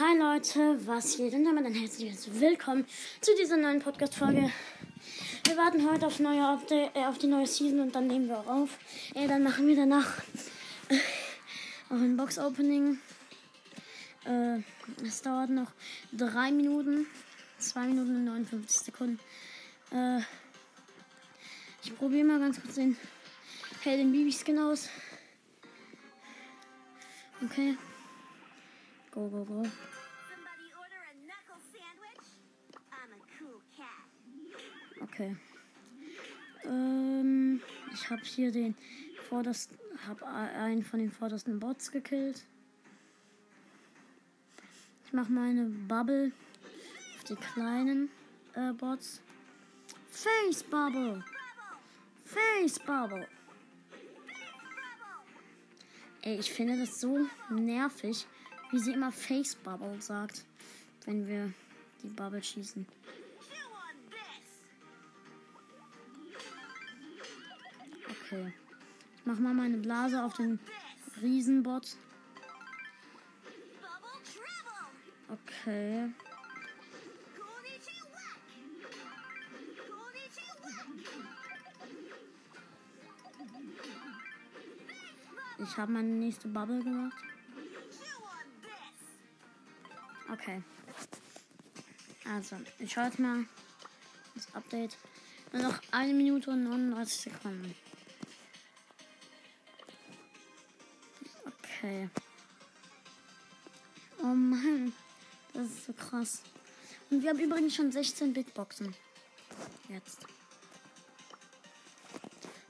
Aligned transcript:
Hi 0.00 0.16
Leute, 0.16 0.78
was 0.86 1.18
geht? 1.18 1.34
Und 1.34 1.44
damit 1.44 1.66
ein 1.66 1.74
herzliches 1.74 2.40
Willkommen 2.40 2.86
zu 3.20 3.32
dieser 3.38 3.58
neuen 3.58 3.82
Podcast-Folge. 3.82 4.50
Wir 5.44 5.56
warten 5.58 5.86
heute 5.90 6.06
auf, 6.06 6.18
neue 6.20 6.42
Update, 6.42 6.96
äh, 6.96 7.04
auf 7.04 7.18
die 7.18 7.26
neue 7.26 7.46
Season 7.46 7.80
und 7.80 7.94
dann 7.94 8.06
nehmen 8.06 8.26
wir 8.26 8.38
auch 8.38 8.46
auf. 8.46 8.78
Äh, 9.14 9.28
dann 9.28 9.42
machen 9.42 9.66
wir 9.66 9.76
danach 9.76 10.06
äh, 10.88 10.96
auch 11.90 11.96
ein 11.96 12.16
Box-Opening. 12.16 12.98
Äh, 14.24 14.60
dauert 15.22 15.50
noch 15.50 15.70
3 16.12 16.50
Minuten, 16.52 17.06
2 17.58 17.88
Minuten 17.88 18.16
und 18.16 18.24
59 18.24 18.80
Sekunden. 18.80 19.20
Äh, 19.92 20.20
ich 21.84 21.94
probiere 21.94 22.24
mal 22.24 22.40
ganz 22.40 22.58
kurz 22.58 22.76
den 22.76 22.96
Helden 23.82 24.12
Bibi-Skin 24.12 24.60
aus. 24.60 24.88
Okay. 27.44 27.76
Go, 29.10 29.28
go, 29.28 29.44
go. 29.44 29.62
Okay. 35.02 35.36
Ähm, 36.64 37.60
ich 37.92 38.10
habe 38.10 38.22
hier 38.22 38.52
den 38.52 38.76
vordersten, 39.28 39.76
habe 40.06 40.26
einen 40.26 40.82
von 40.82 41.00
den 41.00 41.10
vordersten 41.10 41.58
Bots 41.58 41.90
gekillt. 41.90 42.44
Ich 45.06 45.12
mache 45.12 45.32
meine 45.32 45.64
Bubble 45.64 46.32
auf 47.16 47.24
die 47.24 47.34
kleinen 47.34 48.10
äh, 48.54 48.72
Bots. 48.72 49.20
Face 50.08 50.62
Bubble. 50.62 51.24
Face 52.24 52.78
Bubble. 52.78 53.26
Ey, 56.22 56.38
ich 56.38 56.52
finde 56.52 56.78
das 56.78 57.00
so 57.00 57.26
nervig, 57.48 58.26
wie 58.70 58.78
sie 58.78 58.92
immer 58.92 59.10
Face 59.12 59.54
Bubble 59.54 60.00
sagt, 60.00 60.44
wenn 61.04 61.26
wir 61.26 61.52
die 62.02 62.08
Bubble 62.08 62.42
schießen. 62.42 62.86
Okay. 68.08 68.52
Ich 69.16 69.26
mach 69.26 69.38
mal 69.38 69.54
meine 69.54 69.78
Blase 69.78 70.22
auf 70.22 70.34
den 70.34 70.60
Riesenbot. 71.20 71.96
Okay. 75.28 76.10
Ich 85.58 85.76
habe 85.76 85.92
meine 85.92 86.08
nächste 86.08 86.48
Bubble 86.48 86.82
gemacht. 86.82 87.29
Okay. 90.32 90.62
Also, 92.32 92.56
ich 92.78 92.92
schaue 92.92 93.06
jetzt 93.06 93.18
mal 93.18 93.44
das 94.34 94.54
Update. 94.54 94.96
Nur 95.52 95.62
noch 95.62 95.80
eine 95.90 96.12
Minute 96.12 96.50
und 96.50 96.64
39 96.64 97.20
Sekunden. 97.20 97.74
Okay. 101.46 102.08
Oh 104.22 104.26
Mann. 104.26 104.92
Das 105.52 105.66
ist 105.66 105.86
so 105.86 105.92
krass. 105.92 106.42
Und 107.10 107.22
wir 107.22 107.30
haben 107.30 107.40
übrigens 107.40 107.74
schon 107.74 107.90
16 107.90 108.32
Big 108.32 108.54
Boxen. 108.54 108.94
Jetzt. 109.88 110.20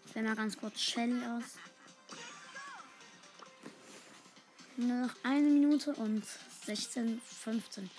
Ich 0.06 0.14
wähle 0.14 0.28
mal 0.28 0.36
ganz 0.36 0.56
kurz 0.56 0.81
Shelly 0.81 1.22
aus. 1.27 1.44
Nur 4.77 5.06
noch 5.06 5.14
eine 5.22 5.50
Minute 5.50 5.92
und 5.94 6.25
16, 6.64 7.20
15, 7.25 7.91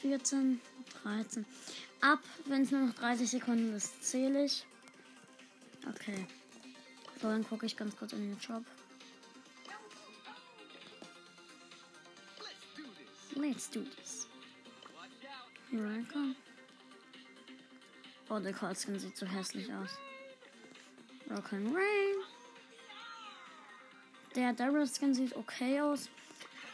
14, 0.00 0.60
13. 1.02 1.46
Ab, 2.00 2.20
wenn 2.46 2.62
es 2.62 2.70
nur 2.70 2.86
noch 2.86 2.94
30 2.94 3.30
Sekunden 3.30 3.74
ist, 3.74 4.04
zähle 4.04 4.44
ich. 4.44 4.66
Okay. 5.88 6.26
So, 7.20 7.28
dann 7.28 7.46
gucke 7.46 7.66
ich 7.66 7.76
ganz 7.76 7.96
kurz 7.96 8.12
in 8.12 8.30
den 8.30 8.40
Shop. 8.40 8.64
Let's 13.34 13.68
do 13.70 13.80
this. 13.80 14.28
Come. 15.70 16.36
Oh, 18.30 18.38
der 18.38 18.52
Colskin 18.52 18.98
sieht 18.98 19.16
so 19.16 19.26
hässlich 19.26 19.72
aus. 19.72 19.90
Rock'n 21.28 21.74
Rain. 21.74 22.16
Der 24.34 24.52
Daryl 24.52 24.86
Skin 24.86 25.14
sieht 25.14 25.34
okay 25.36 25.80
aus. 25.80 26.08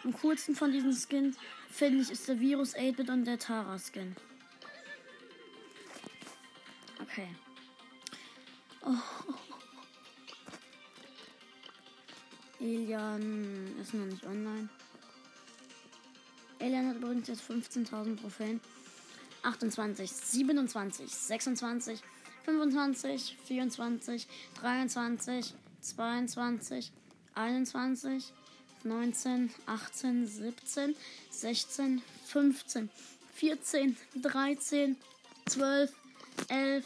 Am 0.04 0.12
coolsten 0.14 0.54
von 0.54 0.72
diesen 0.72 0.94
Skins 0.94 1.36
finde 1.70 2.02
ich 2.02 2.10
ist 2.10 2.28
der 2.28 2.40
Virus 2.40 2.74
8-Bit 2.74 3.10
und 3.10 3.24
der 3.24 3.38
Tara 3.38 3.78
Skin. 3.78 4.16
Okay. 7.02 7.28
Oh. 8.82 8.94
Elian 12.60 13.74
ist 13.80 13.94
noch 13.94 14.06
nicht 14.06 14.24
online. 14.26 14.68
Elian 16.58 16.88
hat 16.88 16.96
übrigens 16.96 17.28
jetzt 17.28 17.42
15.000 17.50 18.20
Trophäen. 18.20 18.60
28, 19.42 20.10
27, 20.10 21.10
26, 21.10 22.00
25, 22.44 23.36
24, 23.44 24.28
23, 24.60 25.54
22, 25.80 26.92
21, 27.34 28.32
19, 28.84 29.50
18, 29.66 30.26
17, 30.26 30.96
16, 31.30 32.02
15, 32.24 32.90
14, 33.34 33.96
13, 34.22 34.96
12, 35.46 35.92
11, 36.48 36.84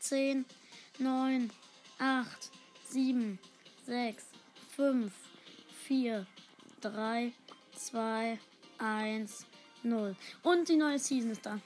10, 0.00 0.44
9, 0.98 1.50
8, 1.98 2.50
7, 2.88 3.38
6, 3.86 4.24
5, 4.76 5.12
4, 5.86 6.26
3, 6.80 7.32
2, 7.76 8.38
1, 8.78 9.46
0. 9.82 10.16
Und 10.42 10.68
die 10.68 10.76
neue 10.76 10.98
Season 10.98 11.30
ist 11.30 11.44
da. 11.44 11.58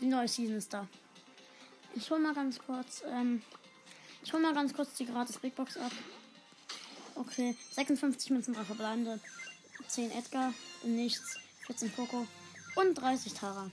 Die 0.00 0.06
neue 0.06 0.28
Season 0.28 0.56
ist 0.56 0.72
da. 0.72 0.86
Ich 1.94 2.10
hol 2.10 2.18
mal 2.18 2.34
ganz 2.34 2.58
kurz, 2.58 3.02
ähm, 3.06 3.42
ich 4.22 4.32
hol 4.32 4.40
mal 4.40 4.54
ganz 4.54 4.72
kurz 4.72 4.94
die 4.94 5.06
gratis 5.06 5.38
Big 5.38 5.54
Box 5.54 5.76
ab. 5.76 5.92
Okay, 7.18 7.56
56 7.72 8.30
Münzen, 8.30 8.54
3 8.54 8.64
verbleibende, 8.64 9.18
10 9.88 10.12
Edgar, 10.12 10.54
nichts, 10.84 11.36
14 11.66 11.90
Poco 11.90 12.28
und 12.76 12.94
30 12.94 13.34
Tara. 13.34 13.68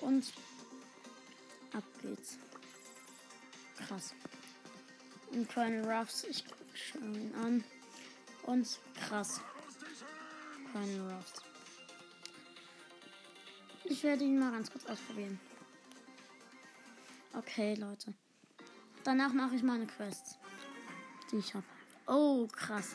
Und 0.00 0.32
ab 1.74 1.84
geht's. 2.00 2.38
Krass. 3.76 4.14
Und 5.30 5.46
Colonel 5.52 5.84
Ruffs, 5.84 6.24
ich 6.24 6.42
schaue 6.74 7.02
ihn 7.02 7.34
an. 7.34 7.64
Und 8.44 8.66
krass. 8.94 9.42
Colonel 10.72 11.12
Ruffs. 11.12 11.42
Ich 13.84 14.02
werde 14.02 14.24
ihn 14.24 14.38
mal 14.38 14.52
ganz 14.52 14.70
kurz 14.70 14.86
ausprobieren. 14.86 15.38
Okay, 17.34 17.74
Leute. 17.74 18.14
Danach 19.04 19.34
mache 19.34 19.56
ich 19.56 19.62
meine 19.62 19.86
Quests, 19.86 20.38
die 21.30 21.36
ich 21.36 21.52
habe. 21.52 21.75
Oh, 22.06 22.46
krass. 22.46 22.94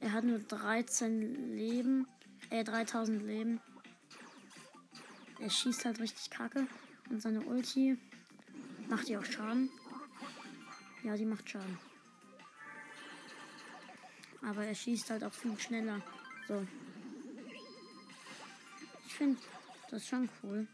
Er 0.00 0.12
hat 0.12 0.24
nur 0.24 0.38
13 0.38 1.56
Leben. 1.56 2.06
Äh, 2.50 2.62
3000 2.62 3.22
Leben. 3.22 3.60
Er 5.40 5.50
schießt 5.50 5.84
halt 5.84 5.98
richtig 5.98 6.30
kacke. 6.30 6.66
Und 7.10 7.20
seine 7.20 7.40
Ulti 7.42 7.98
macht 8.88 9.08
die 9.08 9.16
auch 9.16 9.24
Schaden. 9.24 9.68
Ja, 11.02 11.16
die 11.16 11.24
macht 11.24 11.48
Schaden. 11.50 11.78
Aber 14.42 14.64
er 14.64 14.74
schießt 14.74 15.10
halt 15.10 15.24
auch 15.24 15.32
viel 15.32 15.58
schneller. 15.58 16.00
So. 16.46 16.66
Ich 19.06 19.14
finde 19.14 19.40
das 19.90 20.06
schon 20.06 20.28
cool. 20.42 20.68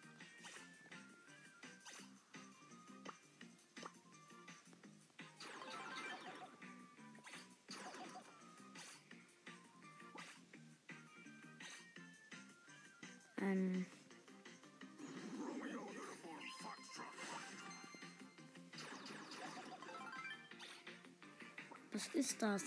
Das? 22.42 22.62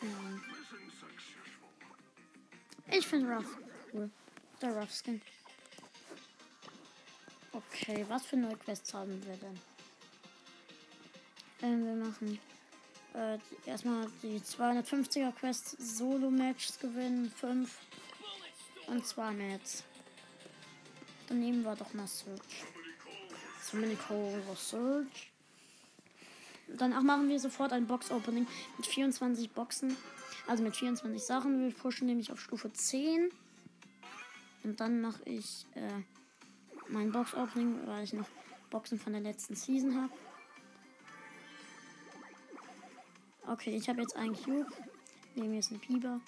Ahnung. 0.00 0.40
Ich 2.90 3.06
finde 3.06 3.34
Ruff 3.34 3.58
cool. 3.92 4.10
Der 4.60 4.76
Ruff 4.76 4.90
Skin. 4.92 5.20
Okay, 7.52 8.04
was 8.08 8.26
für 8.26 8.36
neue 8.36 8.56
Quests 8.56 8.92
haben 8.92 9.24
wir 9.24 9.36
denn? 9.36 9.60
Ähm, 11.62 11.84
wir 11.86 11.94
machen 11.94 12.38
äh, 13.14 13.38
erstmal 13.64 14.06
die 14.22 14.40
250er 14.40 15.32
Quest 15.32 15.76
Solo-Matches 15.80 16.78
gewinnen. 16.78 17.30
5 17.30 17.78
und 18.88 19.06
2 19.06 19.30
Mats. 19.32 19.84
Dann 21.28 21.40
nehmen 21.40 21.62
wir 21.62 21.76
doch 21.76 21.92
mal 21.94 22.06
Search. 22.06 22.64
Dominic 23.70 24.08
Hole 24.08 24.42
Search. 24.56 25.33
Danach 26.68 27.02
machen 27.02 27.28
wir 27.28 27.38
sofort 27.38 27.72
ein 27.72 27.86
Box-Opening 27.86 28.46
mit 28.76 28.86
24 28.86 29.50
Boxen. 29.50 29.96
Also 30.46 30.62
mit 30.62 30.76
24 30.76 31.22
Sachen. 31.22 31.64
Wir 31.64 31.74
pushen 31.74 32.06
nämlich 32.06 32.32
auf 32.32 32.40
Stufe 32.40 32.72
10. 32.72 33.30
Und 34.64 34.80
dann 34.80 35.00
mache 35.00 35.22
ich 35.24 35.66
äh, 35.74 36.02
mein 36.88 37.12
Box-Opening, 37.12 37.86
weil 37.86 38.04
ich 38.04 38.12
noch 38.12 38.28
Boxen 38.70 38.98
von 38.98 39.12
der 39.12 39.22
letzten 39.22 39.54
Season 39.54 39.94
habe. 40.02 40.12
Okay, 43.46 43.76
ich 43.76 43.88
habe 43.88 44.00
jetzt 44.00 44.16
einen 44.16 44.34
Cube. 44.34 44.66
Nehmen 45.34 45.50
wir 45.50 45.56
jetzt 45.56 45.70
einen 45.70 45.80
Pieper. 45.80 46.20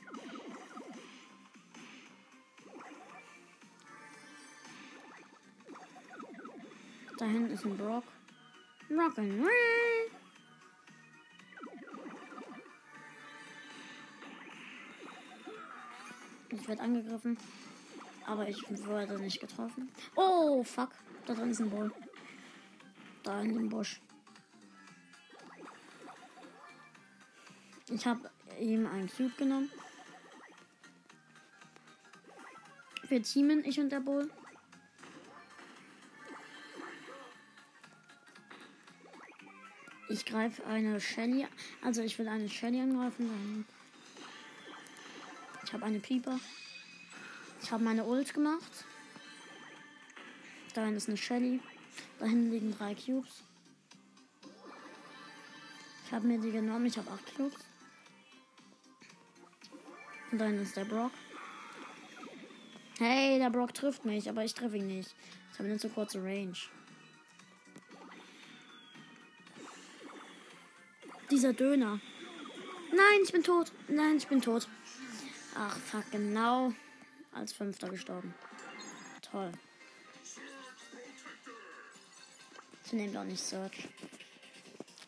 Da 7.18 7.24
hinten 7.24 7.54
ist 7.54 7.64
ein 7.64 7.76
Brock. 7.78 8.04
Rock'n'Roll. 8.90 9.85
Ich 16.58 16.68
werde 16.68 16.82
angegriffen. 16.82 17.36
Aber 18.26 18.48
ich 18.48 18.62
wurde 18.86 19.18
nicht 19.20 19.40
getroffen. 19.40 19.90
Oh, 20.16 20.62
fuck. 20.64 20.90
Da 21.26 21.34
drin 21.34 21.50
ist 21.50 21.60
ein 21.60 21.70
Bull. 21.70 21.92
Da 23.22 23.40
in 23.40 23.54
dem 23.54 23.68
Busch. 23.68 24.00
Ich 27.88 28.06
habe 28.06 28.30
ihm 28.58 28.86
einen 28.86 29.08
Cube 29.08 29.32
genommen. 29.36 29.70
Wir 33.08 33.22
teamen, 33.22 33.64
ich 33.64 33.78
und 33.78 33.90
der 33.90 34.00
Bull. 34.00 34.28
Ich 40.08 40.24
greife 40.24 40.64
eine 40.66 41.00
Shelly. 41.00 41.46
Also 41.82 42.02
ich 42.02 42.18
will 42.18 42.28
eine 42.28 42.48
Shelly 42.48 42.80
angreifen. 42.80 43.66
Ich 45.66 45.72
habe 45.72 45.84
eine 45.84 45.98
Pieper. 45.98 46.38
Ich 47.60 47.72
habe 47.72 47.82
meine 47.82 48.04
Ult 48.04 48.32
gemacht. 48.32 48.84
Da 50.74 50.88
ist 50.90 51.08
eine 51.08 51.16
Shelly. 51.16 51.60
Da 52.20 52.26
hinten 52.26 52.52
liegen 52.52 52.72
drei 52.76 52.94
Cubes. 52.94 53.42
Ich 56.06 56.12
habe 56.12 56.24
mir 56.28 56.38
die 56.38 56.52
genommen. 56.52 56.86
Ich 56.86 56.96
habe 56.96 57.10
acht 57.10 57.34
Cubes. 57.34 57.64
Und 60.30 60.38
dann 60.38 60.62
ist 60.62 60.76
der 60.76 60.84
Brock. 60.84 61.10
Hey, 62.98 63.38
der 63.38 63.50
Brock 63.50 63.74
trifft 63.74 64.04
mich, 64.04 64.28
aber 64.28 64.44
ich 64.44 64.54
treffe 64.54 64.76
ihn 64.76 64.86
nicht. 64.86 65.16
Ich 65.52 65.58
habe 65.58 65.68
eine 65.68 65.78
zu 65.78 65.88
kurze 65.88 66.22
Range. 66.22 66.56
Dieser 71.28 71.52
Döner. 71.52 72.00
Nein, 72.92 73.20
ich 73.24 73.32
bin 73.32 73.42
tot. 73.42 73.72
Nein, 73.88 74.16
ich 74.16 74.28
bin 74.28 74.40
tot. 74.40 74.68
Ach, 75.58 75.76
fuck, 75.78 76.10
genau. 76.10 76.72
Als 77.32 77.52
Fünfter 77.52 77.88
gestorben. 77.88 78.34
Toll. 79.22 79.52
Ich 82.84 82.92
nehme 82.92 83.12
doch 83.12 83.24
nicht 83.24 83.42
Search. 83.42 83.88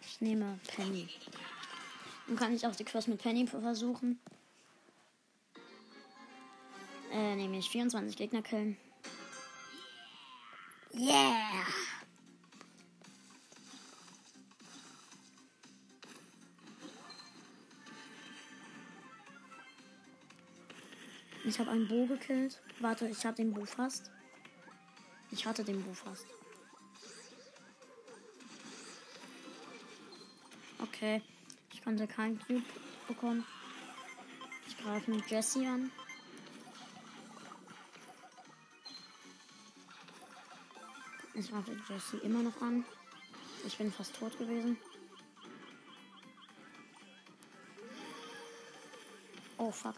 Ich 0.02 0.20
nehme 0.20 0.58
Penny. 0.66 1.08
Dann 2.26 2.36
kann 2.36 2.54
ich 2.54 2.66
auch 2.66 2.74
die 2.74 2.84
Quest 2.84 3.08
mit 3.08 3.20
Penny 3.22 3.46
versuchen. 3.46 4.18
Äh, 7.12 7.36
nämlich 7.36 7.68
24 7.68 8.16
Gegner 8.16 8.42
killen. 8.42 8.76
Yeah! 10.94 11.64
Ich 21.48 21.58
habe 21.58 21.70
einen 21.70 21.88
Bo 21.88 22.04
gekillt. 22.04 22.60
Warte, 22.78 23.08
ich 23.08 23.24
habe 23.24 23.34
den 23.34 23.54
Bo 23.54 23.64
fast. 23.64 24.10
Ich 25.30 25.46
hatte 25.46 25.64
den 25.64 25.82
Bo 25.82 25.94
fast. 25.94 26.26
Okay. 30.78 31.22
Ich 31.72 31.82
konnte 31.82 32.06
keinen 32.06 32.38
Cube 32.38 32.62
bekommen. 33.06 33.46
Ich 34.66 34.76
greife 34.76 35.10
mit 35.10 35.26
Jesse 35.30 35.66
an. 35.66 35.90
Ich 41.32 41.50
greife 41.50 41.74
Jesse 41.88 42.18
immer 42.18 42.42
noch 42.42 42.60
an. 42.60 42.84
Ich 43.66 43.78
bin 43.78 43.90
fast 43.90 44.14
tot 44.16 44.36
gewesen. 44.36 44.76
Oh 49.56 49.70
fuck. 49.70 49.94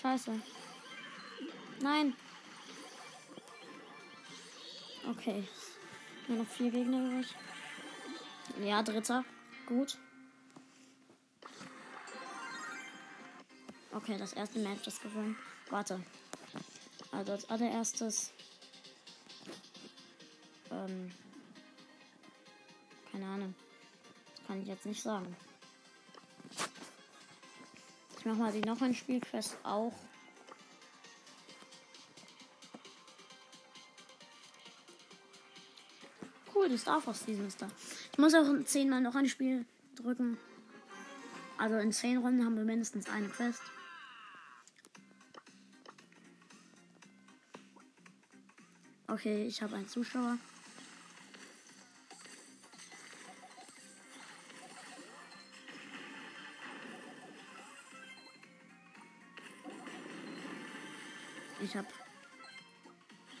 Scheiße. 0.00 0.40
Nein. 1.80 2.14
Okay. 5.10 5.46
Nur 6.28 6.38
noch 6.38 6.46
vier 6.48 6.70
Gegner 6.70 6.98
übrig. 6.98 7.34
Ja, 8.62 8.82
dritter. 8.82 9.24
Gut. 9.66 9.98
Okay, 13.92 14.16
das 14.18 14.34
erste 14.34 14.58
Match 14.60 14.86
ist 14.86 15.02
gewonnen. 15.02 15.36
Warte. 15.70 16.00
Also 17.10 17.32
als 17.32 17.50
allererstes. 17.50 18.32
Ähm. 20.70 21.10
Keine 23.10 23.26
Ahnung. 23.26 23.54
Das 24.36 24.46
kann 24.46 24.62
ich 24.62 24.68
jetzt 24.68 24.86
nicht 24.86 25.02
sagen. 25.02 25.34
Ich 28.28 28.34
mach 28.34 28.44
mal 28.44 28.52
die 28.52 28.60
noch 28.60 28.82
ein 28.82 28.92
Spielquest 28.92 29.56
auch. 29.62 29.94
Cool, 36.54 36.68
die 36.68 36.76
Star 36.76 37.00
Fox 37.00 37.24
Season 37.24 37.46
ist 37.46 37.62
da. 37.62 37.70
Ich 38.12 38.18
muss 38.18 38.34
auch 38.34 38.44
zehnmal 38.66 39.00
noch 39.00 39.14
ein 39.14 39.26
Spiel 39.30 39.64
drücken. 39.96 40.36
Also 41.56 41.76
in 41.78 41.90
zehn 41.90 42.18
Runden 42.18 42.44
haben 42.44 42.54
wir 42.58 42.64
mindestens 42.64 43.08
eine 43.08 43.28
Quest. 43.28 43.62
Okay, 49.06 49.46
ich 49.46 49.62
habe 49.62 49.74
einen 49.74 49.88
Zuschauer. 49.88 50.36
Ich 61.68 61.76
habe 61.76 61.86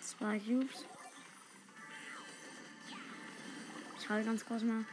zwei 0.02 0.38
Cubes. 0.38 0.84
Ich 3.98 4.08
halte 4.10 4.26
ganz 4.26 4.44
kurz 4.44 4.62
mal. 4.62 4.84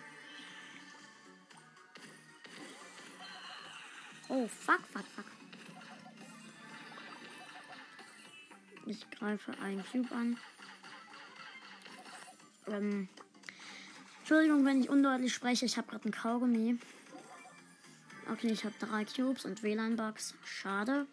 Oh, 4.29 4.47
fuck, 4.47 4.79
fuck, 4.87 5.03
fuck. 5.13 5.25
Ich 8.85 9.09
greife 9.11 9.51
einen 9.59 9.83
Cube 9.91 10.15
an. 10.15 10.37
Ähm, 12.67 13.09
Entschuldigung, 14.19 14.63
wenn 14.63 14.79
ich 14.79 14.87
undeutlich 14.87 15.33
spreche. 15.33 15.65
Ich 15.65 15.75
habe 15.75 15.89
gerade 15.89 16.05
einen 16.05 16.13
Kaugummi. 16.13 16.79
Okay, 18.31 18.47
ich 18.47 18.63
habe 18.63 18.75
drei 18.79 19.03
Cubes 19.03 19.43
und 19.43 19.61
WLAN-Bugs. 19.61 20.35
Schade. 20.45 21.05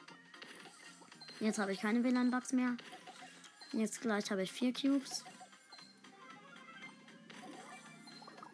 Jetzt 1.42 1.58
habe 1.58 1.72
ich 1.72 1.80
keine 1.80 2.04
WLAN-Bugs 2.04 2.52
mehr. 2.52 2.76
Jetzt 3.72 4.00
gleich 4.00 4.30
habe 4.30 4.44
ich 4.44 4.52
vier 4.52 4.72
Cubes. 4.72 5.24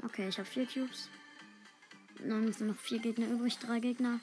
Okay, 0.03 0.27
ich 0.29 0.39
habe 0.39 0.49
vier 0.49 0.67
Cubes. 0.67 1.11
Dann 2.19 2.51
sind 2.51 2.69
noch 2.69 2.79
vier 2.79 2.99
Gegner 2.99 3.29
übrig, 3.29 3.59
drei 3.59 3.79
Gegner. 3.79 4.21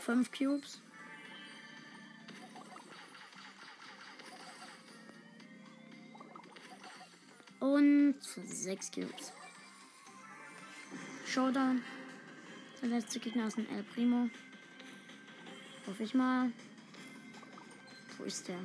Fünf 0.00 0.32
Cubes. 0.32 0.80
Und 7.60 8.16
sechs 8.22 8.90
Cubes. 8.90 9.34
Showdown. 11.26 11.84
Der 12.80 12.88
letzte 12.88 13.20
Gegner 13.20 13.48
ist 13.48 13.58
ein 13.58 13.68
El 13.68 13.82
Primo. 13.82 14.30
Hoffe 15.86 16.02
ich 16.02 16.14
mal. 16.14 16.52
Wo 18.18 18.24
ist 18.24 18.48
der? 18.48 18.58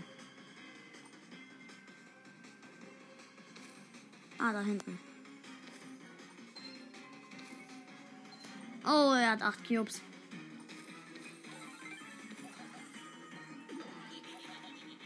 Ah, 4.40 4.52
da 4.52 4.62
hinten. 4.62 5.00
Oh, 8.84 9.14
er 9.14 9.32
hat 9.32 9.42
acht 9.44 9.68
Cubes. 9.68 10.02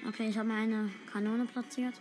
Okay, 0.07 0.29
ich 0.29 0.37
habe 0.37 0.47
meine 0.47 0.89
Kanone 1.11 1.45
platziert. 1.45 1.99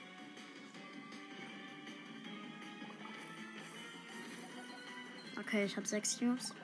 Okay, 5.41 5.65
ich 5.65 5.77
habe 5.77 5.87
sechs 5.87 6.19
Cubes. 6.19 6.55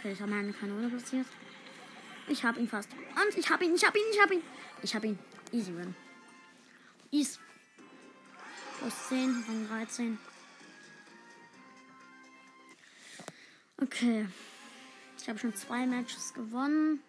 Okay, 0.00 0.12
ich 0.12 0.20
habe 0.22 0.30
meine 0.30 0.50
Kanone 0.54 0.88
platziert. 0.88 1.26
Ich 2.26 2.42
habe 2.42 2.58
ihn 2.58 2.66
fast. 2.66 2.88
Und 2.90 3.36
ich 3.36 3.50
habe 3.50 3.66
ihn, 3.66 3.74
ich 3.74 3.84
habe 3.84 3.98
ihn, 3.98 4.04
ich 4.10 4.22
habe 4.22 4.34
ihn. 4.34 4.42
Ich 4.82 4.94
habe 4.94 5.06
ihn. 5.08 5.18
Easy 5.52 5.76
win. 5.76 5.94
Easy. 7.10 7.38
Plus 8.78 9.08
10, 9.10 9.44
Rang 9.46 9.68
13. 9.68 10.18
Okay. 13.82 14.26
Ich 15.18 15.28
habe 15.28 15.38
schon 15.38 15.54
zwei 15.54 15.84
Matches 15.84 16.32
gewonnen. 16.32 17.02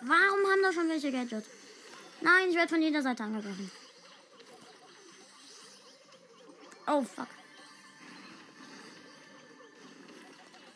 Warum 0.00 0.50
haben 0.50 0.62
da 0.64 0.72
schon 0.72 0.88
welche 0.88 1.12
Gadget? 1.12 1.44
Nein, 2.20 2.50
ich 2.50 2.56
werde 2.56 2.68
von 2.68 2.82
jeder 2.82 3.02
Seite 3.02 3.24
angegriffen. 3.24 3.70
Oh, 6.86 7.02
fuck. 7.02 7.28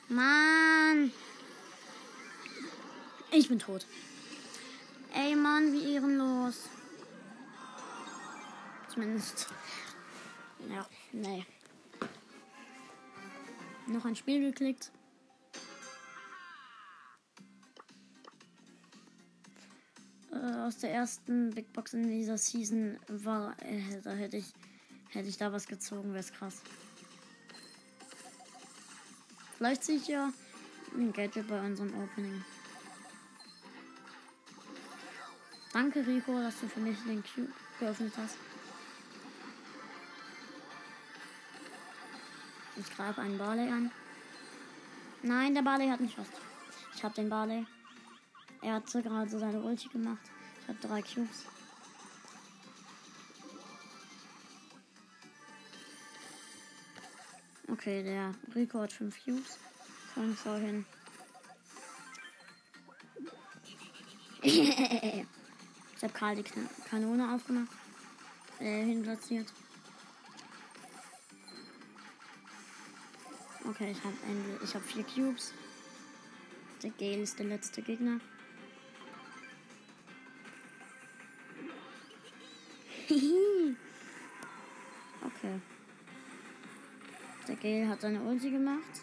Mann. 0.09 1.13
Ich 3.31 3.49
bin 3.49 3.59
tot. 3.59 3.87
Ey, 5.13 5.35
Mann, 5.35 5.73
wie 5.73 5.95
ehrenlos. 5.95 6.69
Zumindest. 8.89 9.49
Ja, 10.71 10.87
nee. 11.13 11.45
Noch 13.87 14.05
ein 14.05 14.17
Spiel 14.17 14.41
geklickt. 14.41 14.93
Aus 20.45 20.79
der 20.79 20.93
ersten 20.93 21.51
Big 21.51 21.73
Box 21.73 21.95
in 21.95 22.09
dieser 22.09 22.39
Season 22.39 22.99
war, 23.09 23.55
äh, 23.63 24.01
da 24.03 24.13
hätte 24.13 24.37
ich, 24.37 24.53
hätte 25.11 25.29
ich 25.29 25.37
da 25.37 25.53
was 25.53 25.67
gezogen, 25.67 26.11
wäre 26.11 26.21
es 26.21 26.33
krass. 26.33 26.63
Vielleicht 29.57 29.85
sehe 29.85 29.97
ich 29.97 30.09
ja 30.09 30.33
ein 30.95 31.13
Gadget 31.13 31.49
bei 31.49 31.61
unserem 31.61 31.95
Opening. 32.03 32.45
Danke, 35.73 36.07
Rico, 36.07 36.39
dass 36.39 36.61
du 36.61 36.69
für 36.69 36.81
mich 36.81 36.97
den 37.05 37.23
Cube 37.23 37.53
geöffnet 37.81 38.13
hast. 38.17 38.37
Ich 42.77 42.97
greife 42.97 43.21
einen 43.21 43.39
Barley 43.39 43.69
an. 43.69 43.91
Nein, 45.23 45.55
der 45.55 45.63
Barley 45.63 45.89
hat 45.89 46.01
mich 46.01 46.15
fast. 46.15 46.33
Ich 46.95 47.03
habe 47.03 47.15
den 47.15 47.29
Barley. 47.29 47.67
Er 48.65 48.73
hat 48.77 48.89
gerade 49.03 49.29
so 49.29 49.39
seine 49.39 49.61
Ulti 49.61 49.89
gemacht. 49.89 50.23
Ich 50.63 50.69
habe 50.69 50.79
drei 50.81 51.03
Cubes. 51.03 51.45
Okay, 57.71 58.03
der 58.03 58.29
hat 58.29 58.37
fünf 58.95 59.23
Cubes. 59.23 59.59
Von 60.15 60.35
vorhin. 60.35 60.87
ich 64.41 64.71
habe 66.03 66.13
Karl 66.15 66.37
die 66.37 66.45
Kanone 66.89 67.35
aufgemacht. 67.35 67.69
Äh, 68.61 68.83
hinplatziert. 68.87 69.53
Okay, 73.69 73.91
ich 73.91 74.03
habe 74.03 74.17
habe 74.75 74.85
vier 74.85 75.05
Cubes. 75.05 75.53
Der 76.83 76.91
Gale 76.93 77.23
ist 77.23 77.39
der 77.39 77.47
letzte 77.47 77.83
Gegner. 77.83 78.21
okay. 85.25 85.61
Der 87.47 87.57
Gale 87.57 87.89
hat 87.89 88.01
seine 88.01 88.21
Ulti 88.21 88.51
gemacht. 88.51 89.03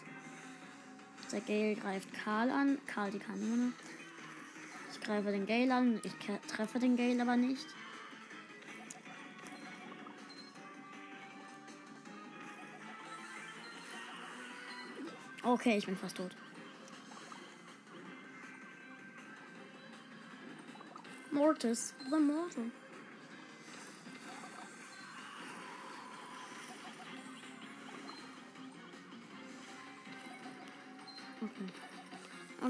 Der 1.30 1.40
Gale 1.40 1.76
greift 1.76 2.12
Karl 2.12 2.50
an. 2.50 2.78
Karl 2.86 3.12
die 3.12 3.20
Kanone. 3.20 3.72
Ich 4.90 5.00
greife 5.00 5.30
den 5.30 5.46
Gale 5.46 5.72
an. 5.74 6.00
Ich 6.02 6.12
treffe 6.48 6.78
den 6.78 6.96
Gale 6.96 7.22
aber 7.22 7.36
nicht. 7.36 7.66
Okay, 15.44 15.76
ich 15.76 15.86
bin 15.86 15.96
fast 15.96 16.16
tot. 16.16 16.36
Mortis, 21.30 21.94
the 22.10 22.18
Mortal. 22.18 22.70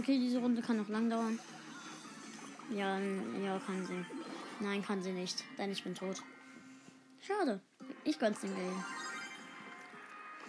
Okay, 0.02 0.18
diese 0.18 0.40
Runde 0.40 0.61
kann 0.62 0.78
noch 0.78 0.88
lang 0.88 1.09
dauern. 1.09 1.38
Ja, 2.75 2.99
ja, 2.99 3.56
kann 3.64 3.87
sie. 3.87 4.04
Nein, 4.59 4.82
kann 4.85 5.00
sie 5.00 5.12
nicht, 5.12 5.44
denn 5.56 5.71
ich 5.71 5.85
bin 5.85 5.94
tot. 5.94 6.21
Schade. 7.21 7.61
Ich 8.02 8.18
gönn's 8.18 8.40
dem 8.40 8.52
Game. 8.52 8.85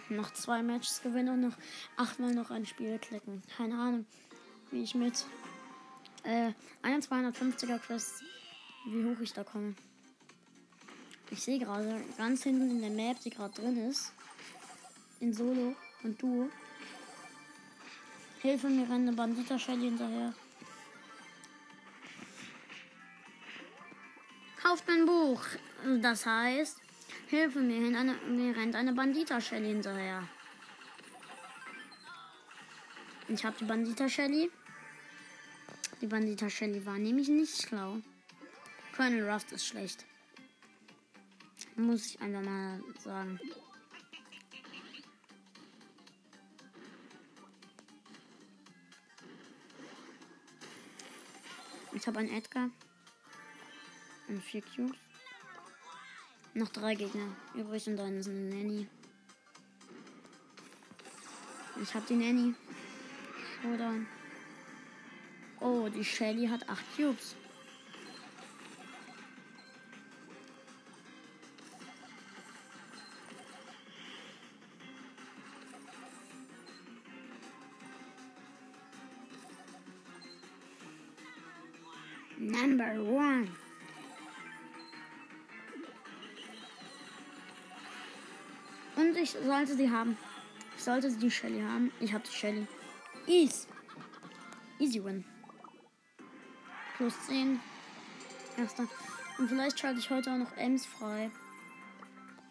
Noch 0.08 0.32
zwei 0.32 0.60
Matches 0.60 1.02
gewinnen 1.02 1.34
und 1.34 1.40
noch 1.42 1.56
achtmal 1.96 2.34
noch 2.34 2.50
ein 2.50 2.66
Spiel 2.66 2.98
klicken. 2.98 3.44
Keine 3.56 3.76
Ahnung, 3.76 4.06
wie 4.72 4.82
ich 4.82 4.96
mit 4.96 5.24
äh, 6.24 6.50
250er 6.82 7.78
Quest, 7.78 8.24
wie 8.86 9.04
hoch 9.04 9.20
ich 9.20 9.34
da 9.34 9.44
komme. 9.44 9.76
Ich 11.30 11.44
sehe 11.44 11.60
gerade 11.60 12.02
ganz 12.18 12.42
hinten 12.42 12.72
in 12.72 12.80
der 12.80 12.90
Map, 12.90 13.20
die 13.20 13.30
gerade 13.30 13.54
drin 13.54 13.88
ist, 13.88 14.12
in 15.20 15.32
Solo 15.32 15.76
und 16.02 16.20
Duo, 16.20 16.50
Hilfe, 18.44 18.68
mir 18.68 18.82
rennt 18.82 19.08
eine 19.08 19.12
Bandita 19.14 19.58
Shelly 19.58 19.84
hinterher. 19.84 20.34
Kauft 24.62 24.86
mein 24.86 25.06
Buch. 25.06 25.40
Das 26.02 26.26
heißt, 26.26 26.78
Hilfe, 27.28 27.60
mir, 27.60 27.98
eine, 27.98 28.12
mir 28.28 28.54
rennt 28.54 28.74
eine 28.76 28.92
Bandita 28.92 29.40
Shelly 29.40 29.68
hinterher. 29.68 30.28
Ich 33.28 33.42
habe 33.46 33.56
die 33.58 33.64
Bandita 33.64 34.10
Shelly. 34.10 34.50
Die 36.02 36.06
Bandita 36.06 36.50
Shelly 36.50 36.84
war 36.84 36.98
nämlich 36.98 37.28
nicht 37.28 37.62
schlau. 37.62 38.02
Colonel 38.94 39.26
Rust 39.26 39.52
ist 39.52 39.64
schlecht. 39.64 40.04
Muss 41.76 42.04
ich 42.08 42.20
einfach 42.20 42.42
mal 42.42 42.78
sagen. 42.98 43.40
Ich 51.94 52.06
habe 52.08 52.18
einen 52.18 52.30
Edgar. 52.30 52.70
Und 54.28 54.42
vier 54.42 54.62
Cubes. 54.62 54.96
Noch 56.54 56.68
drei 56.68 56.94
Gegner. 56.94 57.28
Übrig 57.54 57.86
und 57.86 57.96
dann 57.96 58.18
ist 58.18 58.28
eine 58.28 58.40
Nanny. 58.40 58.88
Ich 61.80 61.94
habe 61.94 62.04
die 62.08 62.16
Nanny. 62.16 62.54
Showdown. 63.62 64.06
Oh, 65.60 65.88
die 65.88 66.04
Shelly 66.04 66.48
hat 66.48 66.68
acht 66.68 66.84
Cubes. 66.96 67.36
Number 82.92 83.10
one. 83.10 83.48
Und 88.96 89.16
ich 89.16 89.30
sollte 89.30 89.74
sie 89.74 89.90
haben. 89.90 90.16
Ich 90.76 90.84
sollte 90.84 91.10
die 91.10 91.30
Shelly 91.30 91.60
haben. 91.60 91.92
Ich 92.00 92.12
habe 92.12 92.24
die 92.24 92.32
Shelly. 92.32 92.66
Easy. 93.26 93.66
Easy 94.78 95.04
win. 95.04 95.24
Plus 96.96 97.14
10. 97.26 97.60
Erster. 98.56 98.86
Und 99.38 99.48
vielleicht 99.48 99.80
schalte 99.80 99.98
ich 99.98 100.10
heute 100.10 100.32
auch 100.32 100.38
noch 100.38 100.56
Ems 100.56 100.86
frei. 100.86 101.30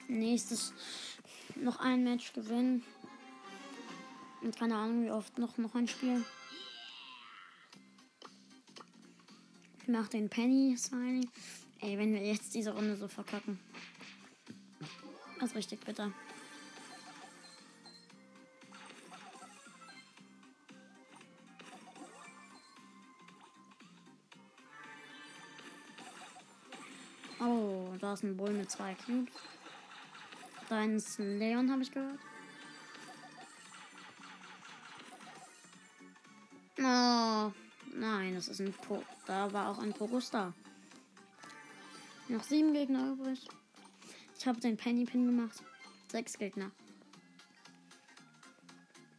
Nächstes 0.07 0.73
noch 1.55 1.79
ein 1.79 2.03
Match 2.03 2.33
gewinnen. 2.33 2.83
Und 4.41 4.57
keine 4.57 4.75
Ahnung, 4.75 5.05
wie 5.05 5.11
oft 5.11 5.37
noch, 5.37 5.57
noch 5.57 5.75
ein 5.75 5.87
Spiel. 5.87 6.25
Ich 9.83 9.89
mach 9.89 10.07
den 10.07 10.29
Penny 10.29 10.77
Signing. 10.77 11.29
Ey, 11.81 11.97
wenn 11.97 12.13
wir 12.13 12.25
jetzt 12.25 12.55
diese 12.55 12.73
Runde 12.73 12.95
so 12.95 13.09
verkacken. 13.09 13.59
Das 15.41 15.49
ist 15.49 15.57
richtig 15.57 15.81
bitter. 15.81 16.09
Oh, 27.41 27.89
da 27.99 28.13
ist 28.13 28.23
ein 28.23 28.37
Bull 28.37 28.53
mit 28.53 28.71
zwei 28.71 28.95
Cubes. 29.05 29.33
Da 30.69 30.85
ist 30.85 31.19
ein 31.19 31.39
Leon, 31.39 31.69
habe 31.69 31.81
ich 31.81 31.91
gehört. 31.91 32.19
Oh, 36.79 37.51
nein, 37.95 38.35
das 38.35 38.47
ist 38.47 38.61
ein 38.61 38.73
Po. 38.73 39.03
Da 39.25 39.51
war 39.53 39.69
auch 39.69 39.79
ein 39.79 39.93
Pogusta. 39.93 40.53
Noch 42.27 42.43
sieben 42.43 42.73
Gegner 42.73 43.11
übrig. 43.11 43.47
Ich 44.37 44.47
habe 44.47 44.59
den 44.59 44.77
Penny 44.77 45.05
Pin 45.05 45.25
gemacht. 45.25 45.63
Sechs 46.11 46.37
Gegner. 46.37 46.71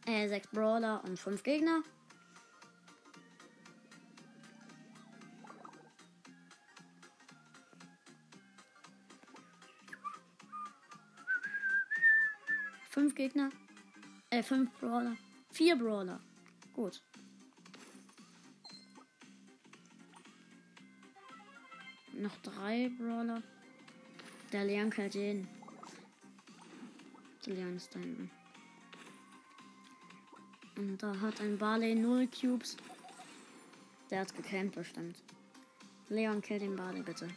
Äh, 0.05 0.27
sechs 0.27 0.47
Brawler 0.47 1.03
und 1.03 1.19
fünf 1.19 1.43
Gegner. 1.43 1.81
Fünf 12.89 13.15
Gegner. 13.15 13.49
Äh, 14.29 14.41
fünf 14.41 14.71
Brawler. 14.79 15.17
Vier 15.51 15.75
Brawler. 15.75 16.19
Gut. 16.73 17.01
Noch 22.25 22.37
drei 22.41 22.89
Brawler. 22.97 23.43
Der 24.51 24.65
Leon 24.65 24.89
killt 24.89 25.13
jeden. 25.13 25.47
Der 27.45 27.53
Leon 27.53 27.75
ist 27.75 27.93
da 27.93 27.99
hinten. 27.99 28.31
Und 30.75 31.03
da 31.03 31.15
hat 31.21 31.39
ein 31.39 31.55
Barley 31.55 31.93
0 31.93 32.27
Cubes. 32.29 32.77
Der 34.09 34.21
hat 34.21 34.35
gecampt 34.35 34.73
bestimmt. 34.73 35.21
Leon 36.09 36.41
killt 36.41 36.63
den 36.63 36.75
Barley 36.75 37.03
bitte. 37.03 37.27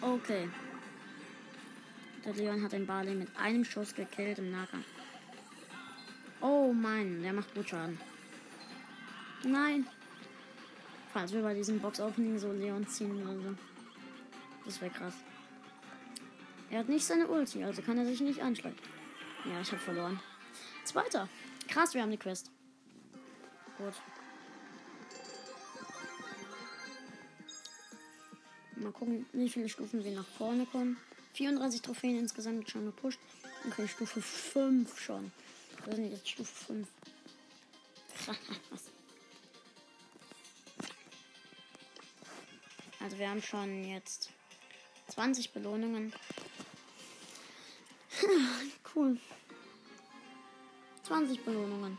Okay. 0.00 0.48
Der 2.24 2.34
Leon 2.34 2.62
hat 2.62 2.70
den 2.70 2.86
Barley 2.86 3.16
mit 3.16 3.36
einem 3.36 3.64
Schuss 3.64 3.96
gekillt 3.96 4.38
im 4.38 4.52
Nahkampf. 4.52 4.86
Oh 6.40 6.72
mein, 6.72 7.20
der 7.20 7.32
macht 7.32 7.52
gut 7.52 7.68
Schaden. 7.68 7.98
Nein. 9.42 9.88
Falls 11.12 11.32
wir 11.32 11.42
bei 11.42 11.54
diesem 11.54 11.80
Box-Opening 11.80 12.38
so 12.38 12.52
Leon 12.52 12.86
ziehen 12.86 13.20
oder 13.24 13.42
so. 13.42 13.56
Das 14.66 14.80
wäre 14.80 14.90
krass. 14.90 15.14
Er 16.70 16.80
hat 16.80 16.88
nicht 16.88 17.06
seine 17.06 17.28
Ulti, 17.28 17.62
also 17.62 17.80
kann 17.80 17.96
er 17.96 18.04
sich 18.04 18.20
nicht 18.20 18.42
anschlagen. 18.42 18.76
Ja, 19.44 19.60
ich 19.60 19.68
habe 19.70 19.80
verloren. 19.80 20.20
Zweiter. 20.84 21.28
Krass, 21.68 21.94
wir 21.94 22.02
haben 22.02 22.10
die 22.10 22.16
Quest. 22.16 22.50
Gut. 23.78 23.94
Mal 28.74 28.92
gucken, 28.92 29.26
wie 29.32 29.48
viele 29.48 29.68
Stufen 29.68 30.04
wir 30.04 30.10
nach 30.10 30.26
vorne 30.26 30.66
kommen. 30.66 30.96
34 31.34 31.82
Trophäen 31.82 32.18
insgesamt 32.18 32.68
schon 32.68 32.86
gepusht. 32.86 33.20
Okay, 33.68 33.86
Stufe 33.86 34.20
5 34.20 34.98
schon. 34.98 35.32
Wir 35.84 35.94
sind 35.94 36.10
jetzt 36.10 36.28
Stufe 36.28 36.64
5. 36.66 36.88
Krass. 38.24 38.36
Also 42.98 43.18
wir 43.18 43.30
haben 43.30 43.40
schon 43.40 43.84
jetzt 43.84 44.32
20 45.08 45.52
Belohnungen. 45.52 46.12
cool. 48.94 49.18
20 51.04 51.44
Belohnungen. 51.44 51.98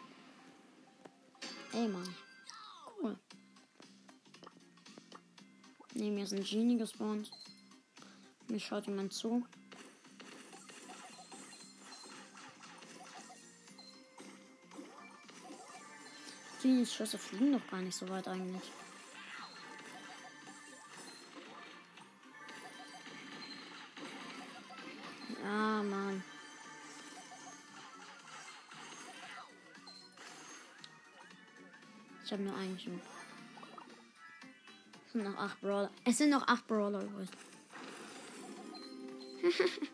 Ey, 1.73 1.87
Mann. 1.87 2.15
Cool. 3.01 3.17
Neben 5.93 6.15
mir 6.15 6.23
ist 6.23 6.33
ein 6.33 6.43
Genie 6.43 6.77
gespawnt. 6.77 7.31
Mir 8.47 8.59
schaut 8.59 8.87
jemand 8.87 9.13
zu. 9.13 9.45
Genies 16.61 16.93
Schüsse 16.93 17.17
fliegen 17.17 17.53
doch 17.53 17.67
gar 17.69 17.81
nicht 17.81 17.95
so 17.95 18.09
weit 18.09 18.27
eigentlich. 18.27 18.71
Habe 32.37 32.49
nur 32.49 32.55
einen 32.57 32.77
Cube. 32.77 33.01
Es 35.07 35.13
sind 35.13 35.23
noch 35.23 35.37
acht 35.37 35.59
Brawler. 35.61 35.89
Es 36.03 36.17
sind 36.19 36.29
noch 36.29 36.47
acht 36.47 36.67
Brawler 36.67 37.01
übrig. 37.03 37.29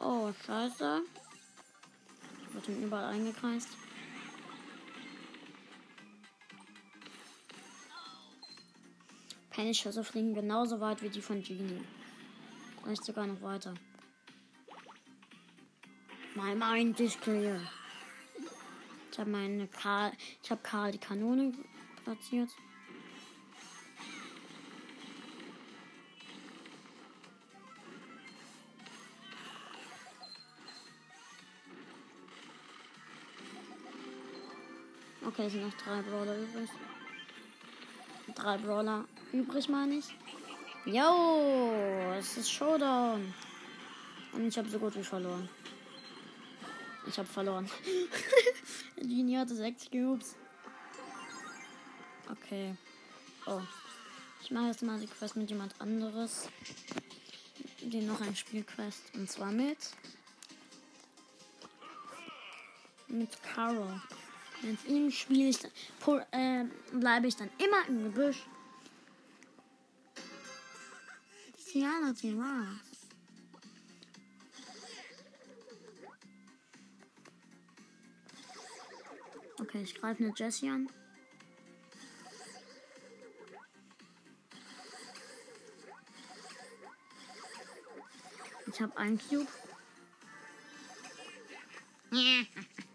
oh, 0.00 0.32
scheiße. 0.44 1.02
Wird 2.52 2.68
ihm 2.68 2.82
überall 2.84 3.14
eingekreist. 3.14 3.68
Penny-Schüsse 9.60 10.02
fliegen 10.02 10.32
genauso 10.32 10.80
weit 10.80 11.02
wie 11.02 11.10
die 11.10 11.20
von 11.20 11.42
Genie. 11.42 11.82
Vielleicht 12.82 13.04
sogar 13.04 13.26
noch 13.26 13.42
weiter. 13.42 13.74
My 16.34 16.54
mind 16.54 16.98
is 16.98 17.20
clear. 17.20 17.60
Ich 19.12 19.18
habe 19.18 19.28
meine 19.28 19.68
Karl, 19.68 20.12
ich 20.42 20.50
habe 20.50 20.62
Karl 20.62 20.92
die 20.92 20.98
Kanone 20.98 21.52
platziert. 22.04 22.48
Okay, 35.26 35.44
es 35.44 35.52
sind 35.52 35.66
noch 35.66 35.74
drei 35.74 36.00
Brawler 36.00 36.38
übrig. 36.38 36.70
Drei 38.40 38.56
Brawler 38.56 39.04
übrig, 39.32 39.68
meine 39.68 39.96
ich. 39.96 40.16
Yo, 40.86 41.72
es 42.18 42.38
ist 42.38 42.50
Showdown. 42.50 43.34
Und 44.32 44.48
ich 44.48 44.56
habe 44.56 44.66
so 44.66 44.78
gut 44.78 44.96
wie 44.96 45.04
verloren. 45.04 45.46
Ich 47.06 47.18
habe 47.18 47.28
verloren. 47.28 47.68
Genie 48.96 49.36
hatte 49.36 49.54
sechs 49.54 49.90
Cubes. 49.90 50.36
Okay. 52.30 52.74
Oh. 53.46 53.60
Ich 54.42 54.50
mache 54.50 54.68
jetzt 54.68 54.82
mal 54.82 54.98
die 54.98 55.06
Quest 55.06 55.36
mit 55.36 55.50
jemand 55.50 55.78
anderes. 55.78 56.48
Die 57.82 58.00
noch 58.00 58.22
ein 58.22 58.34
Spielquest. 58.34 59.14
Und 59.16 59.30
zwar 59.30 59.52
mit. 59.52 59.90
Mit 63.06 63.30
Carol. 63.42 64.00
Mit 64.62 64.84
ihm 64.86 65.10
spiele 65.10 65.48
Äh, 66.32 66.64
bleibe 66.92 67.26
ich 67.28 67.36
dann 67.36 67.50
immer 67.58 67.88
im 67.88 68.04
Gebüsch. 68.04 68.44
Tiana, 71.66 72.12
war's. 72.36 72.90
Okay, 79.60 79.82
ich 79.82 79.94
greife 79.94 80.24
eine 80.24 80.32
Jessie 80.36 80.68
an. 80.68 80.88
Ich 88.66 88.80
habe 88.80 88.96
einen 88.96 89.18
Cube. 89.18 89.46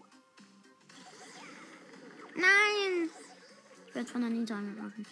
Werde 4.05 4.11
von 4.11 4.21
der 4.21 4.29
Nita 4.29 4.55
angegriffen. 4.55 5.05